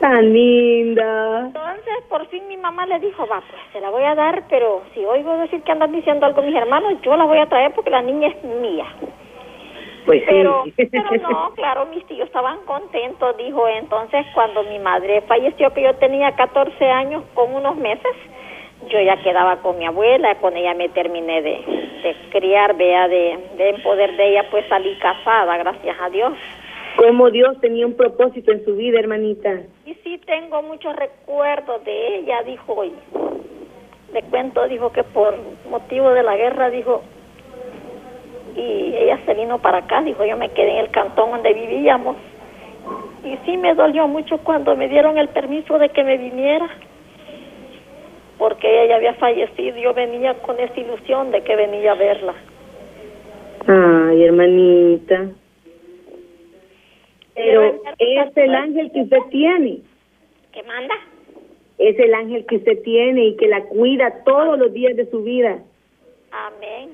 Tan 0.00 0.32
linda. 0.32 1.46
Entonces, 1.46 1.94
por 2.08 2.26
fin 2.26 2.46
mi 2.48 2.56
mamá 2.56 2.86
le 2.86 3.00
dijo, 3.00 3.26
va, 3.26 3.40
pues 3.48 3.62
se 3.72 3.80
la 3.80 3.90
voy 3.90 4.04
a 4.04 4.14
dar, 4.14 4.44
pero 4.48 4.82
si 4.92 5.04
oigo 5.04 5.36
decir 5.38 5.62
que 5.62 5.72
andan 5.72 5.92
diciendo 5.92 6.26
algo 6.26 6.42
mis 6.42 6.54
hermanos, 6.54 7.00
yo 7.02 7.16
la 7.16 7.24
voy 7.24 7.38
a 7.38 7.46
traer 7.46 7.72
porque 7.72 7.90
la 7.90 8.02
niña 8.02 8.28
es 8.28 8.44
mía. 8.44 8.86
Pues 10.04 10.22
pero, 10.28 10.64
pero 10.76 11.10
no, 11.30 11.50
claro, 11.54 11.86
mis 11.86 12.06
tíos 12.06 12.26
estaban 12.26 12.58
contentos, 12.64 13.36
dijo. 13.38 13.66
Entonces, 13.68 14.24
cuando 14.34 14.62
mi 14.64 14.78
madre 14.78 15.22
falleció, 15.22 15.72
que 15.72 15.82
yo 15.82 15.94
tenía 15.96 16.30
14 16.32 16.84
años 16.84 17.24
con 17.34 17.54
unos 17.54 17.76
meses, 17.76 18.12
yo 18.88 19.00
ya 19.00 19.16
quedaba 19.22 19.56
con 19.62 19.78
mi 19.78 19.86
abuela, 19.86 20.36
con 20.36 20.56
ella 20.56 20.74
me 20.74 20.88
terminé 20.90 21.42
de, 21.42 21.50
de 22.02 22.16
criar, 22.30 22.76
vea, 22.76 23.08
de, 23.08 23.38
de 23.56 23.68
en 23.70 23.82
poder 23.82 24.16
de 24.16 24.30
ella 24.30 24.46
pues 24.50 24.64
salí 24.68 24.94
casada, 24.98 25.56
gracias 25.56 25.96
a 26.00 26.10
Dios. 26.10 26.32
Como 26.96 27.30
Dios 27.30 27.60
tenía 27.60 27.86
un 27.86 27.94
propósito 27.94 28.52
en 28.52 28.64
su 28.64 28.74
vida, 28.76 28.98
hermanita. 28.98 29.62
Y 29.84 29.94
sí, 30.02 30.18
tengo 30.24 30.62
muchos 30.62 30.94
recuerdos 30.96 31.84
de 31.84 32.18
ella, 32.18 32.42
dijo 32.42 32.72
hoy. 32.72 32.92
Le 34.12 34.22
cuento, 34.22 34.66
dijo 34.66 34.92
que 34.92 35.02
por 35.02 35.36
motivo 35.68 36.10
de 36.12 36.22
la 36.22 36.36
guerra, 36.36 36.70
dijo, 36.70 37.02
y 38.56 38.94
ella 38.96 39.18
se 39.26 39.34
vino 39.34 39.58
para 39.58 39.78
acá, 39.78 40.00
dijo, 40.00 40.24
yo 40.24 40.36
me 40.38 40.48
quedé 40.50 40.72
en 40.72 40.84
el 40.84 40.90
cantón 40.90 41.32
donde 41.32 41.52
vivíamos. 41.52 42.16
Y 43.24 43.36
sí 43.44 43.56
me 43.56 43.74
dolió 43.74 44.08
mucho 44.08 44.38
cuando 44.38 44.74
me 44.76 44.88
dieron 44.88 45.18
el 45.18 45.28
permiso 45.28 45.78
de 45.78 45.90
que 45.90 46.02
me 46.02 46.16
viniera 46.16 46.66
porque 48.56 48.70
ella 48.70 48.88
ya 48.88 48.96
había 48.96 49.14
fallecido, 49.14 49.76
yo 49.76 49.92
venía 49.92 50.32
con 50.40 50.58
esa 50.58 50.80
ilusión 50.80 51.30
de 51.30 51.42
que 51.42 51.56
venía 51.56 51.92
a 51.92 51.94
verla. 51.94 52.34
Ay, 53.66 54.24
hermanita. 54.24 55.28
Pero 57.34 57.82
es 57.98 58.36
el 58.36 58.54
ángel 58.54 58.90
que 58.92 59.02
usted 59.02 59.18
tiene. 59.30 59.80
¿Qué 60.52 60.62
manda? 60.62 60.94
Es 61.76 61.98
el 61.98 62.14
ángel 62.14 62.46
que 62.46 62.56
usted 62.56 62.82
tiene 62.82 63.26
y 63.26 63.36
que 63.36 63.46
la 63.46 63.62
cuida 63.64 64.24
todos 64.24 64.58
los 64.58 64.72
días 64.72 64.96
de 64.96 65.04
su 65.10 65.22
vida. 65.22 65.58
Amén. 66.30 66.92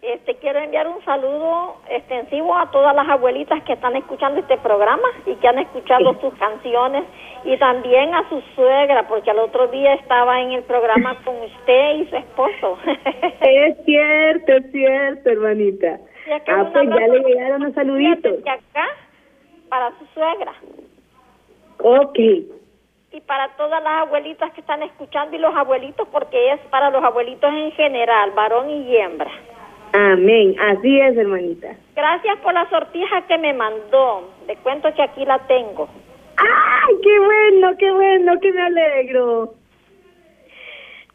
Este, 0.00 0.36
quiero 0.36 0.60
enviar 0.60 0.86
un 0.86 1.04
saludo 1.04 1.76
extensivo 1.90 2.56
a 2.56 2.70
todas 2.70 2.94
las 2.94 3.08
abuelitas 3.08 3.60
que 3.64 3.72
están 3.72 3.96
escuchando 3.96 4.38
este 4.38 4.56
programa 4.58 5.08
y 5.26 5.34
que 5.34 5.48
han 5.48 5.58
escuchado 5.58 6.14
sus 6.20 6.32
canciones 6.34 7.04
y 7.44 7.56
también 7.56 8.14
a 8.14 8.28
su 8.28 8.40
suegra, 8.54 9.08
porque 9.08 9.32
al 9.32 9.40
otro 9.40 9.66
día 9.66 9.94
estaba 9.94 10.40
en 10.40 10.52
el 10.52 10.62
programa 10.62 11.16
con 11.24 11.34
usted 11.42 11.96
y 11.96 12.06
su 12.06 12.16
esposo. 12.16 12.78
es 13.40 13.84
cierto, 13.84 14.52
es 14.52 14.70
cierto, 14.70 15.30
hermanita. 15.30 15.98
Ah, 16.46 16.70
pues 16.72 16.88
ya 16.90 17.08
le 17.08 17.20
llegaron 17.20 17.64
los 17.64 17.74
saluditos. 17.74 18.44
De 18.44 18.50
acá 18.50 18.86
para 19.68 19.90
su 19.98 20.06
suegra. 20.14 20.54
Ok. 21.82 22.18
Y 23.10 23.20
para 23.22 23.48
todas 23.56 23.82
las 23.82 24.06
abuelitas 24.06 24.52
que 24.52 24.60
están 24.60 24.82
escuchando 24.82 25.34
y 25.34 25.40
los 25.40 25.54
abuelitos, 25.56 26.06
porque 26.12 26.52
es 26.52 26.60
para 26.70 26.90
los 26.90 27.02
abuelitos 27.02 27.52
en 27.52 27.72
general, 27.72 28.30
varón 28.32 28.70
y 28.70 28.96
hembra. 28.96 29.30
Amén, 29.92 30.54
así 30.60 31.00
es, 31.00 31.16
hermanita. 31.16 31.76
Gracias 31.94 32.38
por 32.40 32.52
la 32.54 32.68
sortija 32.70 33.26
que 33.26 33.38
me 33.38 33.52
mandó. 33.52 34.30
Le 34.46 34.56
cuento 34.56 34.92
que 34.94 35.02
aquí 35.02 35.24
la 35.24 35.38
tengo. 35.46 35.88
¡Ay, 36.36 36.94
qué 37.02 37.18
bueno, 37.18 37.76
qué 37.78 37.90
bueno, 37.90 38.40
que 38.40 38.52
me 38.52 38.62
alegro! 38.62 39.54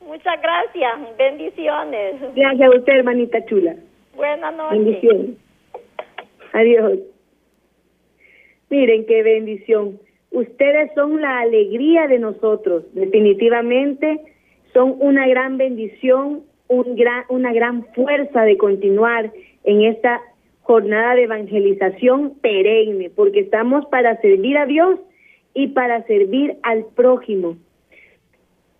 Muchas 0.06 0.42
gracias, 0.42 1.18
bendiciones. 1.18 2.16
Gracias 2.36 2.74
a 2.74 2.78
usted, 2.78 2.94
hermanita 2.94 3.46
chula. 3.46 3.76
Buenas 4.16 4.56
noches. 4.56 4.84
Bendiciones. 4.84 5.38
Adiós. 6.52 7.00
Miren 8.70 9.06
qué 9.06 9.24
bendición. 9.24 10.00
Ustedes 10.32 10.92
son 10.96 11.22
la 11.22 11.40
alegría 11.40 12.08
de 12.08 12.20
nosotros, 12.20 12.84
definitivamente 12.94 14.20
son 14.74 14.96
una 15.00 15.28
gran 15.28 15.58
bendición 15.58 16.44
una 16.68 17.54
gran 17.54 17.86
fuerza 17.94 18.44
de 18.44 18.58
continuar 18.58 19.32
en 19.64 19.82
esta 19.82 20.22
jornada 20.62 21.16
de 21.16 21.24
evangelización 21.24 22.36
perenne, 22.42 23.10
porque 23.10 23.42
estamos 23.42 23.86
para 23.88 24.20
servir 24.22 24.58
a 24.58 24.66
Dios 24.66 25.00
y 25.54 25.68
para 25.68 26.04
servir 26.04 26.58
al 26.64 26.86
prójimo. 26.96 27.58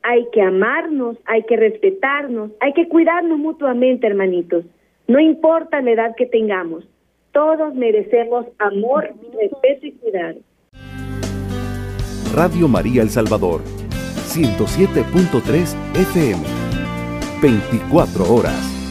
Hay 0.02 0.28
que 0.32 0.42
amarnos, 0.42 1.18
hay 1.26 1.44
que 1.44 1.56
respetarnos, 1.56 2.52
hay 2.60 2.74
que 2.74 2.88
cuidarnos 2.88 3.38
mutuamente, 3.38 4.08
hermanitos. 4.08 4.66
No 5.08 5.20
importa 5.20 5.82
la 5.82 5.92
edad 5.92 6.16
que 6.16 6.26
tengamos, 6.26 6.88
todos 7.32 7.74
merecemos 7.76 8.46
amor, 8.60 9.14
respeto 9.40 9.88
y 9.88 9.92
cuidado. 9.94 10.40
Radio 12.34 12.68
María 12.68 13.02
El 13.02 13.10
Salvador, 13.10 13.62
107.3 13.62 15.76
FM. 15.96 16.63
24 17.44 18.24
horas. 18.24 18.83